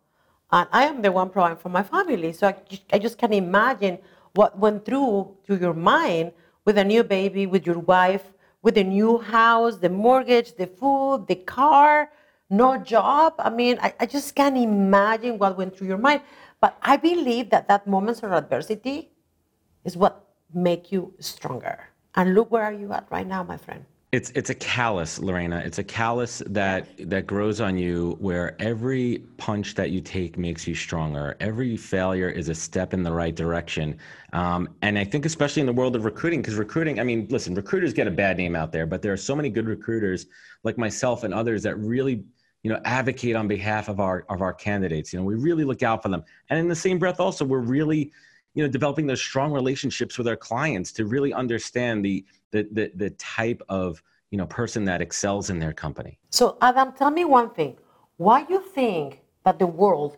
and 0.51 0.67
I 0.73 0.85
am 0.85 1.03
the 1.03 1.13
one 1.13 1.29
providing 1.29 1.59
for 1.59 1.69
my 1.69 1.83
family. 1.83 2.33
So 2.33 2.49
I, 2.49 2.57
I 2.95 2.99
just 2.99 3.19
can't 3.19 3.35
imagine 3.35 3.99
what 4.33 4.59
went 4.59 4.87
through 4.87 5.37
through 5.45 5.59
your 5.59 5.75
mind 5.75 6.33
with 6.65 6.79
a 6.79 6.85
new 6.85 7.05
baby, 7.05 7.47
with 7.47 7.67
your 7.67 7.79
wife, 7.79 8.33
with 8.63 8.79
a 8.79 8.85
new 8.85 9.19
house, 9.19 9.77
the 9.77 9.91
mortgage, 9.91 10.57
the 10.57 10.67
food, 10.67 11.27
the 11.29 11.37
car, 11.37 12.11
no 12.49 12.79
job. 12.79 13.35
I 13.39 13.51
mean, 13.51 13.79
I, 13.83 13.93
I 14.01 14.07
just 14.07 14.35
can't 14.35 14.57
imagine 14.57 15.39
what 15.39 15.59
went 15.59 15.77
through 15.77 15.89
your 15.89 15.99
mind. 15.99 16.23
But 16.61 16.77
I 16.81 16.97
believe 16.97 17.51
that 17.51 17.69
that 17.69 17.87
moments 17.87 18.23
of 18.23 18.33
adversity 18.33 19.11
is 19.85 19.97
what 19.97 20.25
make 20.55 20.91
you 20.91 21.13
stronger. 21.21 21.91
And 22.19 22.35
look 22.35 22.51
where 22.51 22.65
are 22.65 22.73
you 22.73 22.93
at 22.93 23.07
right 23.11 23.27
now, 23.27 23.45
my 23.45 23.57
friend. 23.57 23.85
It's 24.11 24.31
it's 24.31 24.51
a 24.51 24.55
callus, 24.55 25.21
Lorena. 25.21 25.63
It's 25.65 25.79
a 25.79 25.85
callus 25.85 26.43
that 26.47 26.89
that 27.09 27.29
grows 27.29 27.61
on 27.61 27.79
you 27.79 28.17
where 28.19 28.61
every 28.61 29.23
punch 29.37 29.77
that 29.77 29.91
you 29.91 30.01
take 30.01 30.37
makes 30.37 30.67
you 30.67 30.75
stronger. 30.75 31.37
Every 31.39 31.77
failure 31.77 32.29
is 32.29 32.49
a 32.49 32.57
step 32.57 32.93
in 32.93 33.05
the 33.05 33.13
right 33.13 33.37
direction. 33.37 33.99
Um, 34.33 34.69
and 34.83 34.99
I 34.99 35.05
think 35.05 35.27
especially 35.27 35.61
in 35.61 35.67
the 35.67 35.73
world 35.73 35.95
of 35.95 36.05
recruiting, 36.05 36.41
because 36.41 36.57
recruiting, 36.57 36.99
I 36.99 37.05
mean, 37.05 37.29
listen, 37.31 37.55
recruiters 37.55 37.93
get 37.93 38.09
a 38.09 38.11
bad 38.11 38.37
name 38.37 38.57
out 38.57 38.73
there, 38.73 38.87
but 38.87 39.01
there 39.01 39.13
are 39.13 39.19
so 39.19 39.37
many 39.37 39.49
good 39.49 39.69
recruiters 39.69 40.27
like 40.65 40.77
myself 40.77 41.23
and 41.23 41.33
others 41.33 41.63
that 41.63 41.77
really 41.77 42.25
you 42.65 42.73
know 42.73 42.81
advocate 42.85 43.37
on 43.37 43.47
behalf 43.47 43.89
of 43.89 44.01
our 44.01 44.25
of 44.29 44.43
our 44.43 44.53
candidates 44.53 45.13
you 45.13 45.19
know 45.19 45.25
we 45.25 45.37
really 45.37 45.63
look 45.63 45.85
out 45.85 46.03
for 46.03 46.09
them 46.09 46.25
and 46.51 46.59
in 46.59 46.67
the 46.67 46.75
same 46.75 46.99
breath 46.99 47.21
also 47.21 47.45
we're 47.45 47.61
really 47.61 48.11
you 48.59 48.65
know 48.65 48.69
developing 48.69 49.07
those 49.07 49.21
strong 49.21 49.53
relationships 49.53 50.19
with 50.19 50.27
our 50.27 50.37
clients 50.37 50.91
to 50.91 51.07
really 51.07 51.33
understand 51.33 52.05
the 52.05 52.25
the 52.51 52.67
the, 52.73 52.91
the 52.97 53.11
type 53.11 53.63
of 53.69 54.03
you 54.33 54.39
know 54.39 54.47
person 54.47 54.85
that 54.85 55.01
excels 55.01 55.49
in 55.49 55.61
their 55.61 55.73
company 55.73 56.19
So, 56.31 56.59
Adam, 56.61 56.93
tell 56.93 57.13
me 57.13 57.25
one 57.25 57.51
thing. 57.51 57.77
Why 58.17 58.45
you 58.51 58.61
think 58.61 59.21
that 59.45 59.61
the 59.61 59.69
world 59.83 60.17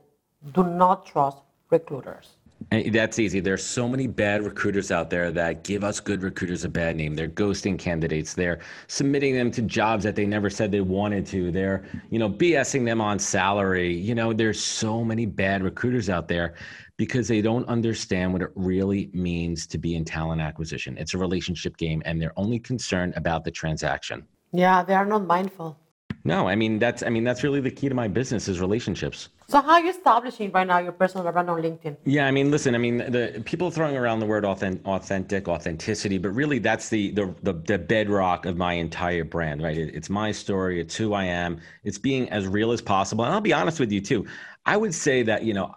do 0.54 0.64
not 0.64 1.04
trust 1.04 1.38
recruiters? 1.68 2.28
And 2.70 2.94
that's 2.94 3.18
easy. 3.18 3.40
There's 3.40 3.64
so 3.64 3.88
many 3.88 4.06
bad 4.06 4.42
recruiters 4.44 4.90
out 4.90 5.08
there 5.10 5.30
that 5.32 5.64
give 5.64 5.82
us 5.82 5.98
good 5.98 6.22
recruiters 6.22 6.64
a 6.64 6.68
bad 6.68 6.94
name. 6.96 7.14
They're 7.14 7.28
ghosting 7.44 7.78
candidates. 7.78 8.34
They're 8.34 8.60
submitting 8.86 9.34
them 9.34 9.50
to 9.52 9.62
jobs 9.62 10.04
that 10.04 10.14
they 10.14 10.26
never 10.26 10.50
said 10.50 10.70
they 10.70 10.82
wanted 10.82 11.24
to. 11.26 11.50
They're, 11.50 11.84
you 12.10 12.18
know, 12.18 12.28
BSing 12.28 12.84
them 12.84 13.00
on 13.00 13.18
salary. 13.18 13.92
You 13.94 14.14
know, 14.14 14.32
there's 14.32 14.62
so 14.62 15.02
many 15.04 15.24
bad 15.26 15.62
recruiters 15.62 16.10
out 16.10 16.28
there 16.28 16.54
because 17.00 17.28
they 17.28 17.40
don't 17.40 17.66
understand 17.66 18.30
what 18.30 18.42
it 18.42 18.50
really 18.54 19.08
means 19.14 19.66
to 19.66 19.78
be 19.78 19.94
in 19.94 20.04
talent 20.04 20.38
acquisition. 20.38 20.98
It's 20.98 21.14
a 21.14 21.18
relationship 21.18 21.78
game 21.78 22.02
and 22.04 22.20
they're 22.20 22.38
only 22.38 22.58
concerned 22.58 23.14
about 23.16 23.42
the 23.42 23.50
transaction. 23.50 24.26
Yeah, 24.52 24.82
they 24.82 24.92
are 24.92 25.06
not 25.06 25.26
mindful. 25.26 25.78
No, 26.24 26.46
I 26.46 26.56
mean 26.56 26.78
that's 26.78 27.02
I 27.02 27.08
mean 27.08 27.24
that's 27.24 27.42
really 27.42 27.62
the 27.62 27.70
key 27.70 27.88
to 27.88 27.94
my 27.94 28.06
business 28.06 28.48
is 28.48 28.60
relationships. 28.60 29.30
So, 29.48 29.62
how 29.62 29.70
are 29.70 29.80
you 29.80 29.88
establishing 29.88 30.52
right 30.52 30.66
now 30.66 30.78
your 30.78 30.92
personal 30.92 31.32
brand 31.32 31.48
on 31.48 31.62
LinkedIn? 31.62 31.96
Yeah, 32.04 32.26
I 32.26 32.30
mean, 32.30 32.50
listen, 32.50 32.74
I 32.74 32.78
mean, 32.78 32.98
the 32.98 33.42
people 33.46 33.70
throwing 33.70 33.96
around 33.96 34.20
the 34.20 34.26
word 34.26 34.44
authentic, 34.44 34.86
authentic, 34.86 35.48
authenticity, 35.48 36.18
but 36.18 36.28
really 36.30 36.58
that's 36.58 36.90
the, 36.90 37.12
the 37.12 37.34
the 37.42 37.54
the 37.54 37.78
bedrock 37.78 38.44
of 38.44 38.58
my 38.58 38.74
entire 38.74 39.24
brand, 39.24 39.62
right? 39.62 39.78
It, 39.78 39.94
it's 39.94 40.10
my 40.10 40.30
story, 40.32 40.78
it's 40.82 40.94
who 40.94 41.14
I 41.14 41.24
am, 41.24 41.58
it's 41.82 41.98
being 41.98 42.28
as 42.28 42.46
real 42.46 42.72
as 42.72 42.82
possible. 42.82 43.24
And 43.24 43.32
I'll 43.32 43.40
be 43.40 43.54
honest 43.54 43.80
with 43.80 43.90
you 43.90 44.02
too. 44.02 44.26
I 44.66 44.76
would 44.76 44.94
say 44.94 45.22
that 45.22 45.42
you 45.44 45.54
know, 45.54 45.74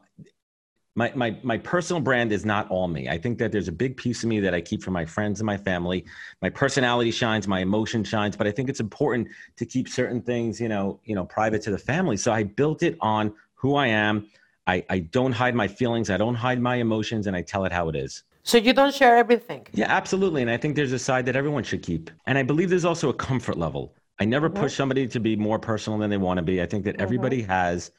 my 0.95 1.11
my 1.15 1.35
my 1.43 1.57
personal 1.57 2.01
brand 2.01 2.31
is 2.31 2.45
not 2.45 2.69
all 2.69 2.87
me. 2.87 3.09
I 3.09 3.17
think 3.17 3.37
that 3.39 3.51
there's 3.51 3.67
a 3.67 3.71
big 3.73 3.97
piece 3.97 4.23
of 4.23 4.29
me 4.29 4.39
that 4.41 4.53
I 4.53 4.61
keep 4.61 4.83
for 4.83 4.91
my 4.91 5.05
friends 5.05 5.39
and 5.39 5.45
my 5.45 5.57
family. 5.57 6.05
My 6.41 6.49
personality 6.49 7.11
shines, 7.11 7.47
my 7.47 7.59
emotion 7.59 8.03
shines, 8.03 8.37
but 8.37 8.47
I 8.47 8.51
think 8.51 8.69
it's 8.69 8.79
important 8.79 9.27
to 9.57 9.65
keep 9.65 9.89
certain 9.89 10.21
things, 10.21 10.61
you 10.61 10.69
know, 10.69 10.99
you 11.05 11.15
know, 11.15 11.25
private 11.25 11.61
to 11.63 11.71
the 11.71 11.77
family. 11.77 12.17
So 12.17 12.31
I 12.31 12.43
built 12.43 12.83
it 12.83 12.97
on 13.01 13.33
who 13.55 13.75
I 13.75 13.87
am. 13.87 14.27
I, 14.67 14.85
I 14.89 14.99
don't 14.99 15.31
hide 15.31 15.55
my 15.55 15.67
feelings. 15.67 16.09
I 16.09 16.17
don't 16.17 16.35
hide 16.35 16.61
my 16.61 16.75
emotions, 16.75 17.27
and 17.27 17.35
I 17.35 17.41
tell 17.41 17.65
it 17.65 17.71
how 17.71 17.89
it 17.89 17.95
is. 17.95 18.23
So, 18.45 18.57
you 18.57 18.73
don't 18.73 18.93
share 18.93 19.15
everything. 19.17 19.65
Yeah, 19.73 19.87
absolutely. 19.87 20.41
And 20.41 20.51
I 20.51 20.57
think 20.57 20.75
there's 20.75 20.91
a 20.91 20.99
side 20.99 21.25
that 21.27 21.35
everyone 21.37 21.63
should 21.63 21.81
keep. 21.81 22.11
And 22.27 22.37
I 22.37 22.43
believe 22.43 22.69
there's 22.69 22.83
also 22.83 23.09
a 23.09 23.13
comfort 23.13 23.57
level. 23.57 23.93
I 24.19 24.25
never 24.25 24.49
push 24.49 24.75
somebody 24.75 25.07
to 25.07 25.19
be 25.19 25.35
more 25.37 25.59
personal 25.59 25.97
than 25.97 26.09
they 26.09 26.17
want 26.17 26.37
to 26.37 26.43
be. 26.43 26.61
I 26.61 26.65
think 26.65 26.83
that 26.85 26.95
mm-hmm. 26.95 27.01
everybody 27.01 27.41
has 27.43 27.91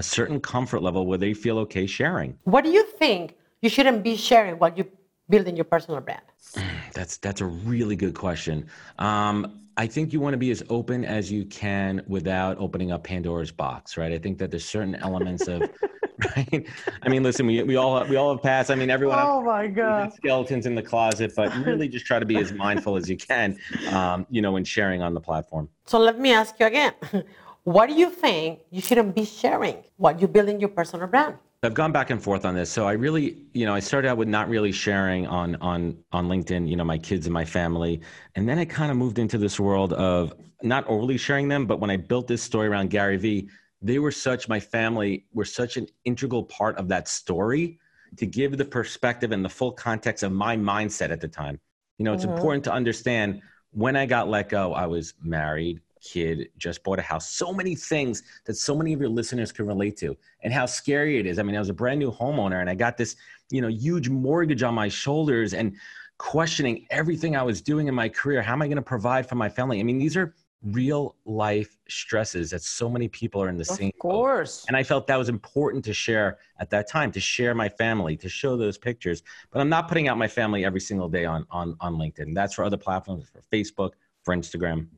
a 0.00 0.02
certain 0.02 0.40
comfort 0.40 0.82
level 0.82 1.06
where 1.06 1.18
they 1.18 1.34
feel 1.34 1.58
okay 1.58 1.86
sharing. 1.86 2.30
What 2.44 2.64
do 2.64 2.70
you 2.70 2.84
think 3.02 3.36
you 3.60 3.68
shouldn't 3.68 4.02
be 4.02 4.16
sharing 4.16 4.54
while 4.58 4.72
you're 4.74 4.92
building 5.28 5.56
your 5.56 5.66
personal 5.74 6.00
brand? 6.00 6.22
That's 6.94 7.18
that's 7.18 7.40
a 7.40 7.50
really 7.72 7.96
good 7.96 8.14
question. 8.14 8.66
Um, 8.98 9.36
I 9.76 9.86
think 9.86 10.12
you 10.12 10.20
want 10.20 10.34
to 10.34 10.38
be 10.38 10.50
as 10.50 10.62
open 10.68 11.04
as 11.04 11.30
you 11.30 11.44
can 11.44 12.02
without 12.08 12.58
opening 12.58 12.90
up 12.90 13.04
Pandora's 13.04 13.52
box, 13.52 13.96
right? 13.96 14.12
I 14.12 14.18
think 14.18 14.38
that 14.38 14.50
there's 14.50 14.64
certain 14.64 14.96
elements 14.96 15.46
of, 15.46 15.60
right? 16.36 16.66
I 17.02 17.08
mean, 17.08 17.22
listen, 17.22 17.46
we, 17.46 17.62
we 17.62 17.76
all 17.76 18.04
we 18.06 18.16
all 18.16 18.34
have 18.34 18.42
passed. 18.42 18.70
I 18.70 18.74
mean, 18.74 18.90
everyone. 18.90 19.18
Oh 19.20 19.40
my 19.42 19.68
God. 19.68 20.12
skeletons 20.14 20.66
in 20.66 20.74
the 20.74 20.82
closet, 20.82 21.32
but 21.36 21.54
really 21.64 21.88
just 21.96 22.06
try 22.06 22.18
to 22.18 22.26
be 22.26 22.38
as 22.38 22.52
mindful 22.52 22.96
as 22.96 23.08
you 23.08 23.16
can, 23.16 23.58
um, 23.90 24.26
you 24.30 24.42
know, 24.42 24.56
in 24.56 24.64
sharing 24.64 25.02
on 25.02 25.14
the 25.14 25.20
platform. 25.20 25.68
So, 25.86 25.98
let 25.98 26.18
me 26.18 26.32
ask 26.32 26.58
you 26.58 26.66
again. 26.66 26.94
What 27.64 27.88
do 27.88 27.94
you 27.94 28.10
think 28.10 28.60
you 28.70 28.80
shouldn't 28.80 29.14
be 29.14 29.24
sharing 29.24 29.84
while 29.96 30.18
you're 30.18 30.28
building 30.28 30.60
your 30.60 30.70
personal 30.70 31.06
brand? 31.06 31.36
I've 31.62 31.74
gone 31.74 31.92
back 31.92 32.08
and 32.08 32.22
forth 32.22 32.46
on 32.46 32.54
this. 32.54 32.70
So 32.70 32.88
I 32.88 32.92
really, 32.92 33.36
you 33.52 33.66
know, 33.66 33.74
I 33.74 33.80
started 33.80 34.08
out 34.08 34.16
with 34.16 34.28
not 34.28 34.48
really 34.48 34.72
sharing 34.72 35.26
on 35.26 35.56
on 35.56 35.98
on 36.10 36.26
LinkedIn, 36.26 36.66
you 36.66 36.76
know, 36.76 36.84
my 36.84 36.96
kids 36.96 37.26
and 37.26 37.34
my 37.34 37.44
family, 37.44 38.00
and 38.34 38.48
then 38.48 38.58
I 38.58 38.64
kind 38.64 38.90
of 38.90 38.96
moved 38.96 39.18
into 39.18 39.36
this 39.36 39.60
world 39.60 39.92
of 39.92 40.32
not 40.62 40.86
overly 40.86 41.18
sharing 41.18 41.48
them. 41.48 41.66
But 41.66 41.78
when 41.78 41.90
I 41.90 41.98
built 41.98 42.26
this 42.26 42.42
story 42.42 42.68
around 42.68 42.88
Gary 42.88 43.18
Vee, 43.18 43.50
they 43.82 43.98
were 43.98 44.12
such 44.12 44.48
my 44.48 44.58
family 44.58 45.26
were 45.34 45.44
such 45.44 45.76
an 45.76 45.86
integral 46.06 46.44
part 46.44 46.78
of 46.78 46.88
that 46.88 47.08
story 47.08 47.78
to 48.16 48.24
give 48.24 48.56
the 48.56 48.64
perspective 48.64 49.32
and 49.32 49.44
the 49.44 49.48
full 49.48 49.72
context 49.72 50.22
of 50.22 50.32
my 50.32 50.56
mindset 50.56 51.10
at 51.10 51.20
the 51.20 51.28
time. 51.28 51.60
You 51.98 52.06
know, 52.06 52.14
it's 52.14 52.24
mm-hmm. 52.24 52.36
important 52.36 52.64
to 52.64 52.72
understand 52.72 53.42
when 53.72 53.96
I 53.96 54.06
got 54.06 54.28
let 54.28 54.48
go, 54.48 54.72
I 54.72 54.86
was 54.86 55.12
married, 55.22 55.80
kid, 56.00 56.48
just 56.58 56.82
bought 56.82 56.98
a 56.98 57.02
house, 57.02 57.30
so 57.30 57.52
many 57.52 57.74
things 57.74 58.22
that 58.46 58.54
so 58.54 58.74
many 58.74 58.92
of 58.92 59.00
your 59.00 59.08
listeners 59.08 59.52
can 59.52 59.66
relate 59.66 59.96
to 59.98 60.16
and 60.42 60.52
how 60.52 60.66
scary 60.66 61.18
it 61.18 61.26
is. 61.26 61.38
I 61.38 61.42
mean, 61.42 61.56
I 61.56 61.58
was 61.58 61.68
a 61.68 61.74
brand 61.74 61.98
new 61.98 62.10
homeowner 62.10 62.60
and 62.60 62.70
I 62.70 62.74
got 62.74 62.96
this, 62.96 63.16
you 63.50 63.60
know, 63.60 63.68
huge 63.68 64.08
mortgage 64.08 64.62
on 64.62 64.74
my 64.74 64.88
shoulders 64.88 65.54
and 65.54 65.76
questioning 66.18 66.86
everything 66.90 67.36
I 67.36 67.42
was 67.42 67.60
doing 67.62 67.88
in 67.88 67.94
my 67.94 68.08
career. 68.08 68.42
How 68.42 68.52
am 68.52 68.62
I 68.62 68.66
going 68.66 68.76
to 68.76 68.82
provide 68.82 69.28
for 69.28 69.36
my 69.36 69.48
family? 69.48 69.80
I 69.80 69.82
mean, 69.82 69.98
these 69.98 70.16
are 70.16 70.34
real 70.62 71.16
life 71.24 71.78
stresses 71.88 72.50
that 72.50 72.62
so 72.62 72.88
many 72.88 73.08
people 73.08 73.42
are 73.42 73.48
in 73.48 73.56
the 73.56 73.64
same 73.64 73.88
Of 73.88 73.94
boat. 73.94 74.10
course. 74.10 74.64
And 74.68 74.76
I 74.76 74.82
felt 74.82 75.06
that 75.06 75.16
was 75.16 75.30
important 75.30 75.82
to 75.86 75.94
share 75.94 76.38
at 76.58 76.68
that 76.70 76.88
time, 76.88 77.10
to 77.12 77.20
share 77.20 77.54
my 77.54 77.68
family, 77.68 78.16
to 78.18 78.28
show 78.28 78.56
those 78.58 78.76
pictures. 78.76 79.22
But 79.50 79.60
I'm 79.60 79.70
not 79.70 79.88
putting 79.88 80.08
out 80.08 80.18
my 80.18 80.28
family 80.28 80.64
every 80.64 80.80
single 80.80 81.08
day 81.08 81.24
on 81.24 81.46
on, 81.50 81.76
on 81.80 81.94
LinkedIn. 81.94 82.34
That's 82.34 82.54
for 82.54 82.64
other 82.64 82.76
platforms, 82.76 83.26
for 83.32 83.42
Facebook, 83.50 83.92
for 84.22 84.36
Instagram. 84.36 84.88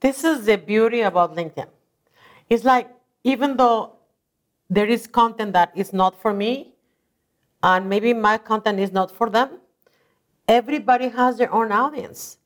This 0.00 0.24
is 0.24 0.46
the 0.46 0.56
beauty 0.56 1.00
about 1.00 1.34
LinkedIn. 1.34 1.68
It's 2.48 2.64
like, 2.64 2.88
even 3.24 3.56
though 3.56 3.96
there 4.70 4.86
is 4.86 5.06
content 5.06 5.52
that 5.54 5.72
is 5.74 5.92
not 5.92 6.20
for 6.20 6.32
me, 6.32 6.74
and 7.62 7.88
maybe 7.88 8.14
my 8.14 8.38
content 8.38 8.78
is 8.78 8.92
not 8.92 9.10
for 9.10 9.28
them, 9.28 9.58
everybody 10.46 11.08
has 11.08 11.38
their 11.38 11.52
own 11.52 11.72
audience. 11.72 12.38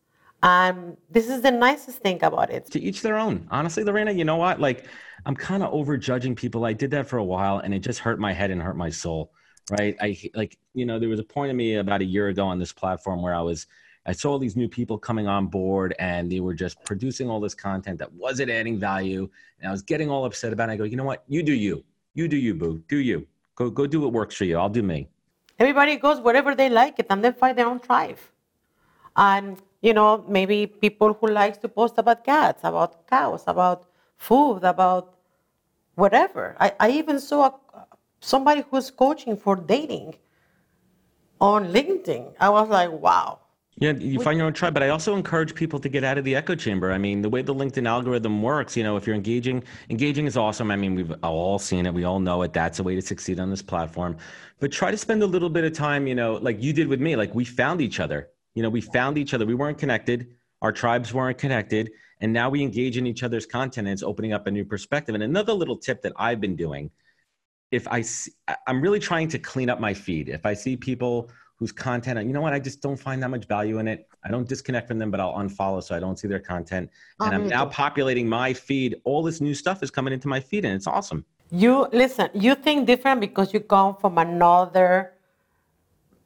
And 0.43 0.97
this 1.11 1.29
is 1.29 1.43
the 1.43 1.53
nicest 1.53 1.99
thing 1.99 2.23
about 2.25 2.51
it. 2.51 2.67
to 2.73 2.81
each 2.81 3.03
their 3.03 3.17
own. 3.17 3.47
Honestly, 3.51 3.85
Lorena, 3.85 4.11
you 4.11 4.25
know 4.25 4.37
what? 4.37 4.59
Like, 4.59 4.87
I'm 5.25 5.37
kind 5.37 5.63
of 5.63 5.73
over 5.73 5.97
judging 5.97 6.35
people. 6.35 6.65
I 6.65 6.73
did 6.73 6.91
that 6.93 7.07
for 7.07 7.19
a 7.19 7.25
while, 7.25 7.59
and 7.59 7.73
it 7.73 7.79
just 7.79 8.01
hurt 8.01 8.19
my 8.19 8.33
head 8.33 8.51
and 8.51 8.61
hurt 8.61 8.77
my 8.77 8.91
soul. 8.91 9.33
Right? 9.71 9.95
I 10.01 10.19
like, 10.35 10.59
you 10.75 10.85
know, 10.85 10.99
there 10.99 11.09
was 11.09 11.21
a 11.21 11.25
point 11.25 11.51
of 11.51 11.57
me 11.57 11.77
about 11.77 12.01
a 12.01 12.05
year 12.05 12.27
ago 12.29 12.45
on 12.45 12.59
this 12.59 12.73
platform 12.73 13.23
where 13.23 13.35
I 13.35 13.41
was, 13.41 13.69
I 14.05 14.13
saw 14.13 14.33
all 14.33 14.39
these 14.39 14.57
new 14.57 14.69
people 14.69 14.99
coming 14.99 15.29
on 15.29 15.47
board, 15.47 15.95
and 15.99 16.31
they 16.31 16.41
were 16.41 16.55
just 16.55 16.83
producing 16.85 17.31
all 17.31 17.41
this 17.41 17.55
content 17.55 17.99
that 18.01 18.13
wasn't 18.13 18.51
adding 18.51 18.79
value, 18.79 19.29
and 19.61 19.69
I 19.69 19.71
was 19.71 19.83
getting 19.83 20.11
all 20.11 20.25
upset 20.25 20.53
about 20.53 20.71
it. 20.71 20.73
I 20.73 20.77
go, 20.77 20.85
you 20.85 20.97
know 20.97 21.05
what? 21.05 21.23
You 21.29 21.43
do 21.43 21.53
you. 21.53 21.85
You 22.15 22.29
do 22.29 22.37
you, 22.37 22.55
boo. 22.55 22.83
Do 22.89 22.99
you. 22.99 23.27
Go 23.55 23.71
go 23.71 23.87
do 23.87 24.01
what 24.01 24.13
works 24.13 24.35
for 24.35 24.45
you. 24.45 24.59
I'll 24.59 24.69
do 24.69 24.83
me. 24.83 25.09
Everybody 25.59 25.97
goes 25.97 26.21
wherever 26.21 26.55
they 26.55 26.69
like 26.69 26.99
it 26.99 27.07
and 27.11 27.23
they 27.25 27.31
find 27.31 27.57
their 27.57 27.67
own 27.67 27.79
tribe. 27.79 28.19
And, 29.17 29.63
you 29.83 29.95
know, 29.95 30.25
maybe 30.27 30.67
people 30.67 31.13
who 31.15 31.29
likes 31.29 31.59
to 31.59 31.69
post 31.69 31.99
about 31.99 32.25
cats, 32.25 32.61
about 32.65 33.07
cows, 33.07 33.45
about 33.47 33.87
food, 34.17 34.65
about 34.65 35.15
whatever. 35.95 36.57
I, 36.59 36.73
I 36.81 36.91
even 36.91 37.21
saw 37.21 37.47
a, 37.47 37.87
somebody 38.21 38.65
who's 38.71 38.91
coaching 38.91 39.37
for 39.37 39.55
dating 39.55 40.17
on 41.41 41.73
LinkedIn. 41.73 42.35
I 42.41 42.49
was 42.49 42.69
like, 42.69 42.91
wow. 42.91 43.42
Yeah, 43.79 43.93
you 43.93 44.21
find 44.21 44.37
your 44.37 44.47
own 44.47 44.53
tribe, 44.53 44.75
but 44.75 44.83
I 44.83 44.91
also 44.91 45.17
encourage 45.17 45.55
people 45.55 45.79
to 45.81 45.89
get 45.89 46.05
out 46.05 46.19
of 46.19 46.25
the 46.25 46.37
echo 46.37 46.55
chamber. 46.55 46.93
I 46.93 46.99
mean, 46.99 47.23
the 47.23 47.29
way 47.29 47.41
the 47.41 47.55
LinkedIn 47.55 47.89
algorithm 47.89 48.43
works, 48.43 48.77
you 48.77 48.83
know, 48.83 48.97
if 48.97 49.07
you're 49.07 49.17
engaging, 49.17 49.65
engaging 49.89 50.27
is 50.27 50.37
awesome. 50.37 50.71
I 50.71 50.77
mean, 50.77 50.95
we've 50.95 51.13
all 51.23 51.59
seen 51.59 51.87
it, 51.87 51.95
we 51.95 52.05
all 52.05 52.21
know 52.21 52.43
it. 52.43 52.53
That's 52.53 52.81
a 52.81 52.83
way 52.83 52.95
to 52.95 53.03
succeed 53.03 53.41
on 53.41 53.49
this 53.51 53.63
platform. 53.63 54.19
But 54.61 54.73
try 54.73 54.91
to 54.91 54.97
spend 54.97 55.23
a 55.23 55.27
little 55.27 55.49
bit 55.49 55.65
of 55.65 55.73
time, 55.73 56.07
you 56.07 56.15
know, 56.15 56.35
like 56.35 56.63
you 56.63 56.73
did 56.73 56.87
with 56.87 57.01
me. 57.01 57.17
Like 57.17 57.35
we 57.35 57.45
found 57.45 57.81
each 57.81 57.99
other. 57.99 58.29
You 58.55 58.63
know, 58.63 58.69
we 58.69 58.83
found 58.83 59.17
each 59.17 59.33
other. 59.33 59.47
We 59.47 59.55
weren't 59.55 59.79
connected. 59.79 60.29
Our 60.61 60.71
tribes 60.71 61.13
weren't 61.15 61.39
connected, 61.39 61.91
and 62.21 62.33
now 62.33 62.51
we 62.51 62.63
engage 62.63 62.97
in 62.97 63.07
each 63.07 63.25
other's 63.25 63.47
content. 63.47 63.89
And 63.89 63.93
it's 63.93 64.03
opening 64.03 64.33
up 64.33 64.47
a 64.47 64.51
new 64.51 64.65
perspective. 64.65 65.15
And 65.15 65.25
another 65.25 65.55
little 65.55 65.77
tip 65.77 66.03
that 66.03 66.13
I've 66.17 66.41
been 66.41 66.55
doing, 66.55 66.91
if 67.73 67.89
I, 67.89 68.03
see, 68.03 68.31
I'm 68.69 68.81
really 68.81 69.01
trying 69.01 69.29
to 69.29 69.39
clean 69.39 69.71
up 69.71 69.81
my 69.81 69.95
feed. 69.95 70.29
If 70.29 70.47
I 70.47 70.55
see 70.55 70.77
people 70.77 71.31
whose 71.63 71.71
content, 71.71 72.27
you 72.27 72.33
know 72.33 72.41
what, 72.41 72.53
I 72.53 72.59
just 72.59 72.81
don't 72.83 73.01
find 73.09 73.23
that 73.23 73.31
much 73.31 73.47
value 73.47 73.79
in 73.79 73.87
it. 73.87 74.09
I 74.25 74.29
don't 74.33 74.49
disconnect 74.49 74.89
from 74.89 74.99
them, 74.99 75.13
but 75.13 75.21
I'll 75.21 75.35
unfollow 75.35 75.81
so 75.81 75.95
I 75.95 76.01
don't 76.01 76.19
see 76.19 76.27
their 76.27 76.41
content. 76.41 76.91
Oh, 77.21 77.27
and 77.27 77.35
Oh, 77.35 77.37
I'm 77.37 77.47
now 77.47 77.67
populating 77.67 78.29
my 78.29 78.53
feed. 78.53 78.91
All 79.05 79.23
this 79.23 79.41
new 79.41 79.55
stuff 79.55 79.79
is 79.85 79.89
coming 79.89 80.13
into 80.13 80.27
my 80.27 80.41
feed, 80.41 80.65
and 80.65 80.75
it's 80.75 80.89
awesome. 80.89 81.25
You 81.53 81.87
listen, 81.93 82.31
you 82.35 82.57
think 82.57 82.89
different 82.89 83.21
because 83.21 83.55
you 83.55 83.61
come 83.61 83.95
from 84.03 84.19
another 84.19 85.13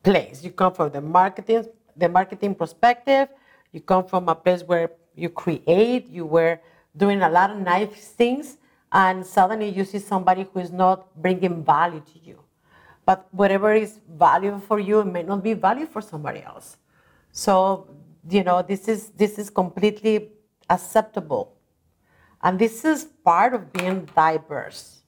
place. 0.03 0.43
You 0.43 0.53
come 0.53 0.73
from 0.73 0.91
the 0.97 1.03
marketing, 1.03 1.67
the 1.95 2.09
marketing 2.09 2.55
perspective. 2.55 3.29
You 3.73 3.81
come 3.83 4.07
from 4.07 4.31
a 4.31 4.35
place 4.35 4.63
where 4.63 4.89
you 5.15 5.29
create, 5.29 6.09
you 6.09 6.25
were 6.25 6.61
doing 6.97 7.21
a 7.21 7.29
lot 7.29 7.51
of 7.51 7.59
nice 7.59 8.09
things, 8.23 8.57
and 8.91 9.27
suddenly 9.37 9.69
you 9.69 9.85
see 9.85 9.99
somebody 9.99 10.47
who 10.51 10.61
is 10.61 10.73
not 10.73 10.99
bringing 11.21 11.63
value 11.63 12.03
to 12.13 12.19
you. 12.29 12.39
But 13.07 13.29
whatever 13.31 13.73
is 13.73 14.01
valuable 14.11 14.59
for 14.59 14.81
you, 14.81 15.01
it 15.01 15.07
may 15.07 15.23
not 15.23 15.43
be 15.43 15.55
value 15.55 15.87
for 15.87 16.03
somebody 16.03 16.43
else. 16.43 16.77
So, 17.31 17.89
you 18.29 18.43
know, 18.43 18.63
this 18.63 18.89
is 18.89 19.11
this 19.11 19.39
is 19.39 19.49
completely 19.49 20.33
acceptable. 20.69 21.55
And 22.43 22.59
this 22.59 22.85
is 22.85 23.05
part 23.25 23.55
of 23.55 23.73
being 23.73 24.09
diverse. 24.17 25.03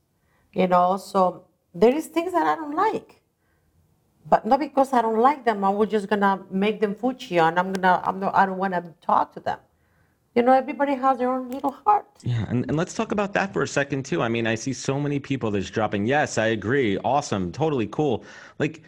You 0.53 0.69
know, 0.69 0.97
so 0.97 1.45
there 1.75 1.95
is 1.95 2.07
things 2.07 2.33
that 2.33 2.47
I 2.47 2.55
don't 2.55 2.75
like. 2.75 3.21
But 4.29 4.47
not 4.47 4.61
because 4.61 4.93
I 4.93 5.03
don't 5.03 5.19
like 5.21 5.45
them, 5.45 5.65
I 5.65 5.71
was 5.71 5.91
just 5.91 6.09
gonna 6.09 6.45
make 6.51 6.81
them 6.81 6.95
fuchi 6.95 7.41
and 7.41 7.59
I'm 7.59 7.73
gonna 7.73 8.01
I'm 8.05 8.21
not 8.21 8.35
I 8.35 8.47
don't 8.47 8.59
wanna 8.59 8.95
talk 9.01 9.33
to 9.35 9.41
them. 9.41 9.59
You 10.39 10.45
know, 10.45 10.53
everybody 10.53 10.95
has 10.95 11.19
their 11.19 11.33
own 11.33 11.51
little 11.51 11.73
heart. 11.73 12.07
Yeah, 12.23 12.45
and, 12.49 12.65
and 12.69 12.77
let's 12.77 12.95
talk 12.95 13.11
about 13.11 13.33
that 13.33 13.53
for 13.53 13.63
a 13.65 13.67
second 13.67 14.05
too. 14.05 14.23
I 14.23 14.29
mean, 14.29 14.47
I 14.47 14.55
see 14.55 14.73
so 14.73 15.01
many 15.01 15.19
people 15.19 15.51
that's 15.51 15.69
dropping, 15.69 16.07
yes, 16.07 16.39
I 16.39 16.47
agree, 16.59 16.97
awesome, 16.99 17.51
totally 17.51 17.89
cool. 17.89 18.23
Like, 18.61 18.85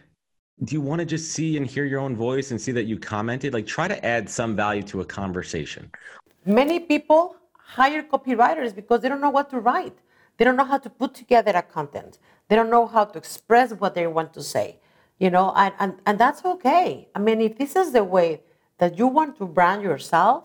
do 0.63 0.77
you 0.77 0.81
want 0.81 1.01
to 1.01 1.05
just 1.05 1.33
see 1.33 1.57
and 1.57 1.67
hear 1.67 1.85
your 1.87 1.99
own 1.99 2.15
voice 2.15 2.53
and 2.53 2.61
see 2.61 2.71
that 2.71 2.85
you 2.85 3.01
commented? 3.01 3.53
Like, 3.53 3.67
try 3.67 3.89
to 3.89 3.99
add 4.07 4.31
some 4.31 4.55
value 4.55 4.85
to 4.85 5.01
a 5.01 5.05
conversation. 5.05 5.91
Many 6.47 6.79
people 6.79 7.35
hire 7.59 8.05
copywriters 8.05 8.73
because 8.73 9.01
they 9.01 9.09
don't 9.09 9.21
know 9.21 9.31
what 9.31 9.51
to 9.51 9.59
write. 9.59 9.99
They 10.37 10.45
don't 10.45 10.55
know 10.55 10.71
how 10.73 10.79
to 10.79 10.89
put 10.89 11.15
together 11.15 11.51
a 11.57 11.63
content. 11.63 12.21
They 12.47 12.55
don't 12.55 12.71
know 12.71 12.87
how 12.87 13.07
to 13.07 13.19
express 13.19 13.73
what 13.73 13.97
they 13.97 14.07
want 14.07 14.33
to 14.35 14.43
say. 14.45 14.79
You 15.19 15.31
know, 15.31 15.53
and, 15.57 15.75
and, 15.81 15.95
and 16.07 16.17
that's 16.17 16.45
okay. 16.45 17.09
I 17.17 17.19
mean, 17.19 17.41
if 17.41 17.59
this 17.59 17.75
is 17.75 17.91
the 17.91 18.05
way 18.05 18.43
that 18.79 18.97
you 18.97 19.09
want 19.09 19.37
to 19.39 19.47
brand 19.47 19.83
yourself, 19.83 20.45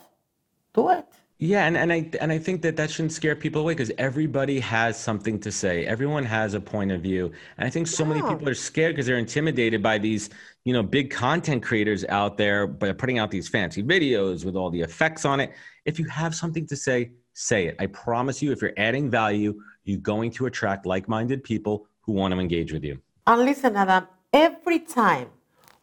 do 0.76 0.90
it. 0.90 1.06
Yeah, 1.38 1.68
and, 1.68 1.76
and 1.76 1.92
I 1.92 2.10
and 2.22 2.32
I 2.32 2.38
think 2.38 2.62
that 2.62 2.78
that 2.78 2.90
shouldn't 2.90 3.12
scare 3.12 3.36
people 3.36 3.62
away 3.62 3.74
because 3.74 3.92
everybody 3.98 4.58
has 4.62 4.98
something 4.98 5.38
to 5.42 5.52
say. 5.52 5.86
Everyone 5.86 6.24
has 6.24 6.54
a 6.54 6.62
point 6.62 6.94
of 6.94 7.02
view, 7.02 7.30
and 7.58 7.68
I 7.68 7.70
think 7.70 7.88
so 7.88 8.06
many 8.06 8.22
people 8.22 8.48
are 8.48 8.56
scared 8.56 8.94
because 8.94 9.06
they're 9.06 9.18
intimidated 9.18 9.84
by 9.84 9.98
these, 9.98 10.30
you 10.64 10.72
know, 10.72 10.82
big 10.82 11.12
content 11.12 11.62
creators 11.62 12.06
out 12.06 12.38
there 12.38 12.68
by 12.68 12.94
putting 12.94 13.20
out 13.20 13.32
these 13.32 13.50
fancy 13.50 13.84
videos 13.84 14.46
with 14.46 14.56
all 14.56 14.70
the 14.70 14.80
effects 14.80 15.26
on 15.26 15.42
it. 15.42 15.52
If 15.84 16.00
you 16.00 16.08
have 16.08 16.34
something 16.34 16.66
to 16.68 16.76
say, 16.78 17.12
say 17.34 17.68
it. 17.68 17.76
I 17.80 17.88
promise 17.88 18.42
you, 18.42 18.54
if 18.54 18.62
you're 18.62 18.74
adding 18.78 19.10
value, 19.10 19.62
you're 19.84 20.00
going 20.00 20.32
to 20.32 20.46
attract 20.46 20.86
like-minded 20.86 21.44
people 21.44 21.86
who 22.00 22.14
want 22.14 22.34
to 22.34 22.40
engage 22.40 22.72
with 22.72 22.84
you. 22.86 22.98
And 23.28 23.42
listen, 23.44 23.76
Adam, 23.76 24.08
every 24.32 24.80
time 24.80 25.28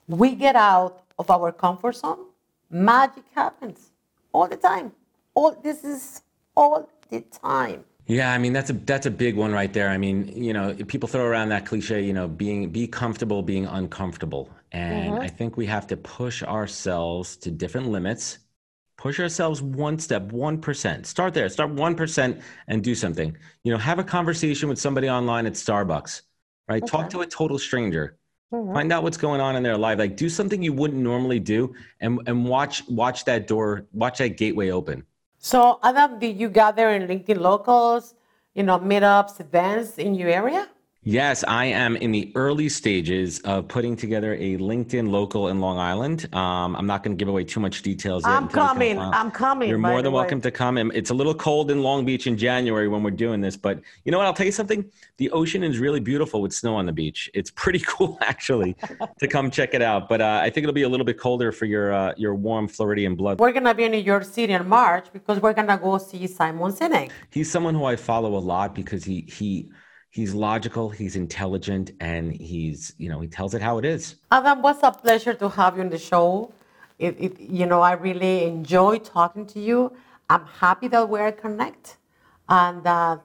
we 0.09 0.35
get 0.35 0.57
out 0.57 1.05
of 1.19 1.31
our 1.31 1.53
comfort 1.53 1.97
zone, 1.97 2.25
magic 2.71 3.25
happens 3.35 3.92
all 4.33 4.49
the 4.49 4.57
time. 4.57 4.93
All 5.35 5.57
this 5.63 5.85
is 5.85 6.23
all 6.57 6.89
the 7.11 7.21
time. 7.21 7.85
Yeah, 8.07 8.33
I 8.33 8.39
mean 8.39 8.53
that's 8.53 8.71
a 8.71 8.73
that's 8.73 9.07
a 9.07 9.11
big 9.11 9.37
one 9.37 9.53
right 9.53 9.73
there. 9.73 9.89
I 9.89 9.97
mean, 9.97 10.29
you 10.35 10.53
know, 10.53 10.75
people 10.75 11.09
throw 11.09 11.25
around 11.25 11.51
that 11.51 11.67
cliche, 11.67 12.03
you 12.03 12.13
know, 12.13 12.27
being 12.27 12.71
be 12.71 12.87
comfortable 12.87 13.43
being 13.43 13.67
uncomfortable. 13.67 14.51
And 14.73 15.13
mm-hmm. 15.15 15.23
I 15.23 15.29
think 15.29 15.57
we 15.57 15.67
have 15.67 15.87
to 15.89 15.97
push 15.97 16.43
ourselves 16.43 17.37
to 17.39 17.51
different 17.51 17.89
limits. 17.89 18.39
Push 18.97 19.19
ourselves 19.19 19.61
one 19.61 19.99
step, 19.99 20.31
1%. 20.31 21.07
Start 21.07 21.35
there. 21.35 21.49
Start 21.49 21.75
1% 21.75 22.41
and 22.69 22.85
do 22.85 22.95
something. 22.95 23.37
You 23.65 23.73
know, 23.73 23.79
have 23.79 23.99
a 23.99 24.05
conversation 24.05 24.69
with 24.69 24.79
somebody 24.79 25.11
online 25.11 25.45
at 25.47 25.55
Starbucks, 25.55 26.23
right? 26.69 26.87
Talk 26.87 27.11
to 27.11 27.23
a 27.23 27.27
total 27.27 27.59
stranger. 27.59 28.17
Find 28.53 28.93
out 28.93 29.03
what's 29.03 29.17
going 29.17 29.41
on 29.41 29.57
in 29.57 29.63
their 29.63 29.79
life. 29.79 29.99
Like 29.99 30.15
do 30.15 30.29
something 30.29 30.63
you 30.63 30.75
wouldn't 30.75 31.03
normally 31.03 31.41
do 31.41 31.75
and 32.01 32.21
and 32.27 32.45
watch 32.45 32.87
watch 32.89 33.25
that 33.25 33.47
door, 33.47 33.87
watch 33.93 34.19
that 34.19 34.37
gateway 34.37 34.71
open. 34.71 35.07
So, 35.39 35.81
Adam, 35.83 36.19
did 36.19 36.39
you 36.39 36.49
gather 36.49 36.91
in 36.91 37.09
LinkedIn 37.09 37.41
locals, 37.41 38.15
you 38.55 38.63
know, 38.63 38.79
meetups, 38.79 39.41
events 39.41 39.99
in 39.99 40.15
your 40.15 40.29
area? 40.29 40.69
Yes, 41.05 41.43
I 41.49 41.65
am 41.65 41.97
in 41.97 42.13
the 42.13 42.31
early 42.37 42.69
stages 42.69 43.41
of 43.41 43.67
putting 43.67 43.97
together 43.97 44.35
a 44.35 44.57
LinkedIn 44.59 45.11
local 45.11 45.49
in 45.49 45.59
Long 45.59 45.77
Island. 45.77 46.33
Um, 46.33 46.77
I'm 46.77 46.87
not 46.87 47.03
going 47.03 47.17
to 47.17 47.21
give 47.21 47.27
away 47.27 47.43
too 47.43 47.59
much 47.59 47.83
details. 47.83 48.23
yet 48.23 48.31
I'm 48.31 48.45
until 48.45 48.63
it 48.63 48.67
comes 48.67 48.69
coming. 48.69 48.99
I'm 49.01 49.31
coming. 49.33 49.69
You're 49.69 49.79
more 49.79 50.01
than 50.01 50.13
way. 50.13 50.21
welcome 50.21 50.41
to 50.43 50.53
come. 50.53 50.79
And 50.79 50.93
It's 50.95 51.11
a 51.11 51.15
little 51.15 51.35
cold 51.35 51.73
in 51.73 51.83
Long 51.83 52.05
Beach 52.05 52.29
in 52.29 52.39
January 52.39 52.87
when 52.87 53.03
we're 53.03 53.11
doing 53.11 53.41
this, 53.41 53.57
but 53.57 53.81
you 54.05 54.13
know 54.13 54.19
what? 54.19 54.29
I'll 54.29 54.33
tell 54.33 54.47
you 54.47 54.53
something. 54.53 54.89
The 55.17 55.29
ocean 55.33 55.65
is 55.65 55.81
really 55.81 55.99
beautiful 55.99 56.41
with 56.41 56.53
snow 56.53 56.77
on 56.77 56.87
the 56.87 56.93
beach. 56.93 57.29
It's 57.35 57.51
pretty 57.63 57.81
cool 57.81 58.17
actually 58.21 58.77
to 59.19 59.27
come 59.27 59.51
check 59.51 59.75
it 59.75 59.83
out. 59.83 60.09
But 60.09 60.21
uh, 60.21 60.39
I 60.41 60.51
think 60.51 60.63
it'll 60.63 60.73
be 60.73 60.83
a 60.83 60.89
little 60.89 61.07
bit 61.07 61.19
colder 61.19 61.51
for 61.51 61.65
your 61.65 61.93
uh, 61.93 62.15
your 62.17 62.37
warm 62.37 62.69
Floridian 62.69 63.17
blood. 63.17 63.41
We're 63.41 63.51
gonna 63.51 63.75
be 63.75 63.83
in 63.85 63.91
New 63.91 63.99
York 63.99 64.23
City 64.23 64.53
in 64.53 64.69
March 64.69 65.07
because 65.13 65.41
we're 65.41 65.53
gonna 65.53 65.79
go 65.79 65.99
see 65.99 66.29
Simon 66.29 66.71
Sinek. 66.71 67.11
He's 67.31 67.51
someone 67.51 67.75
who 67.75 67.87
I 67.87 67.97
follow 67.97 68.37
a 68.37 68.45
lot 68.53 68.73
because 68.73 69.03
he 69.03 69.23
he 69.23 69.69
he's 70.13 70.35
logical, 70.35 70.91
he's 70.91 71.17
intelligent, 71.17 71.91
and 71.99 72.33
he's 72.33 72.95
you 72.99 73.09
know 73.09 73.19
he 73.21 73.27
tells 73.27 73.55
it 73.55 73.63
how 73.63 73.79
it 73.79 73.85
is. 73.85 74.17
Adam, 74.31 74.63
was 74.63 74.79
a 74.83 74.93
pleasure 74.93 75.35
to 75.35 75.49
have 75.49 75.77
you 75.77 75.83
on 75.83 75.91
the 75.91 75.99
show. 75.99 76.53
It, 76.99 77.17
it, 77.19 77.41
you 77.41 77.67
know, 77.67 77.81
I 77.81 77.93
really 77.93 78.45
enjoy 78.45 78.99
talking 78.99 79.47
to 79.47 79.59
you. 79.59 79.93
I'm 80.31 80.47
happy 80.47 80.87
that 80.89 81.09
we're 81.09 81.33
connect, 81.33 81.97
and 82.49 82.87
uh, 82.87 83.19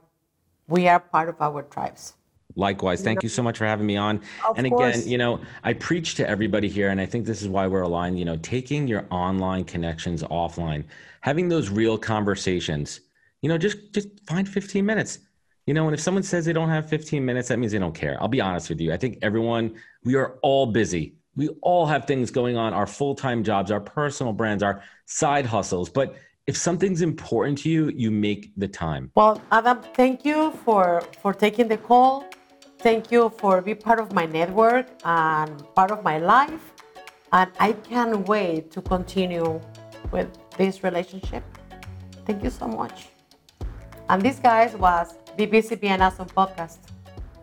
we 0.68 0.88
are 0.88 1.00
part 1.00 1.30
of 1.30 1.40
our 1.40 1.62
tribes. 1.62 2.14
Likewise, 2.56 3.04
thank 3.04 3.22
you 3.22 3.30
so 3.30 3.44
much 3.44 3.60
for 3.60 3.66
having 3.66 3.86
me 3.86 3.98
on. 3.98 4.20
Of 4.50 4.58
and 4.58 4.66
again, 4.66 4.94
course. 4.94 5.06
you 5.06 5.20
know, 5.20 5.40
I 5.64 5.74
preach 5.74 6.16
to 6.16 6.28
everybody 6.28 6.68
here, 6.68 6.90
and 6.90 7.00
I 7.00 7.06
think 7.06 7.28
this 7.28 7.44
is 7.44 7.48
why 7.48 7.68
we're 7.68 7.84
aligned. 7.84 8.18
You 8.18 8.26
know, 8.26 8.38
taking 8.38 8.88
your 8.88 9.06
online 9.12 9.64
connections 9.66 10.24
offline, 10.24 10.84
having 11.22 11.50
those 11.50 11.70
real 11.70 11.98
conversations. 12.00 13.02
You 13.44 13.50
know, 13.50 13.60
just 13.60 13.94
just 13.94 14.08
find 14.26 14.50
15 14.50 14.84
minutes. 14.84 15.20
You 15.68 15.74
know, 15.74 15.86
and 15.86 15.94
if 15.94 16.00
someone 16.00 16.24
says 16.24 16.46
they 16.46 16.54
don't 16.54 16.70
have 16.70 16.88
15 16.90 17.24
minutes, 17.26 17.50
that 17.50 17.60
means 17.60 17.74
they 17.74 17.78
don't 17.78 17.94
care. 17.94 18.18
I'll 18.22 18.30
be 18.30 18.40
honest 18.40 18.70
with 18.70 18.80
you. 18.80 18.94
I 18.94 18.98
think 18.98 19.20
everyone, 19.22 19.76
we 20.06 20.16
are 20.16 20.40
all 20.42 20.66
busy. 20.66 21.16
We 21.36 21.50
all 21.62 21.86
have 21.86 22.06
things 22.06 22.32
going 22.32 22.56
on, 22.56 22.74
our 22.74 22.88
full-time 22.88 23.44
jobs, 23.44 23.70
our 23.70 23.82
personal 23.82 24.32
brands, 24.32 24.64
our 24.64 24.82
side 25.06 25.46
hustles. 25.46 25.90
But 25.90 26.16
if 26.48 26.56
something's 26.56 27.02
important 27.02 27.58
to 27.60 27.70
you, 27.70 27.90
you 27.90 28.10
make 28.12 28.54
the 28.56 28.70
time. 28.70 29.12
Well, 29.16 29.42
Adam, 29.52 29.82
thank 29.94 30.24
you 30.24 30.52
for 30.64 31.02
for 31.22 31.34
taking 31.34 31.68
the 31.68 31.78
call. 31.78 32.26
Thank 32.80 33.12
you 33.12 33.30
for 33.38 33.62
being 33.62 33.78
part 33.78 34.00
of 34.00 34.14
my 34.14 34.26
network 34.26 34.88
and 35.04 35.52
part 35.76 35.92
of 35.92 36.02
my 36.02 36.18
life. 36.20 36.74
And 37.34 37.52
I 37.60 37.74
can't 37.74 38.26
wait 38.26 38.72
to 38.72 38.82
continue 38.82 39.60
with 40.12 40.30
this 40.58 40.82
relationship. 40.82 41.44
Thank 42.26 42.42
you 42.42 42.50
so 42.50 42.68
much. 42.68 43.10
And 44.08 44.22
this, 44.22 44.40
guys, 44.40 44.74
was 44.76 45.16
BBCP 45.38 45.84
and 45.86 46.02
Awesome 46.02 46.28
Podcast. 46.28 46.78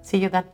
See 0.02 0.18
you 0.18 0.28
then. 0.28 0.53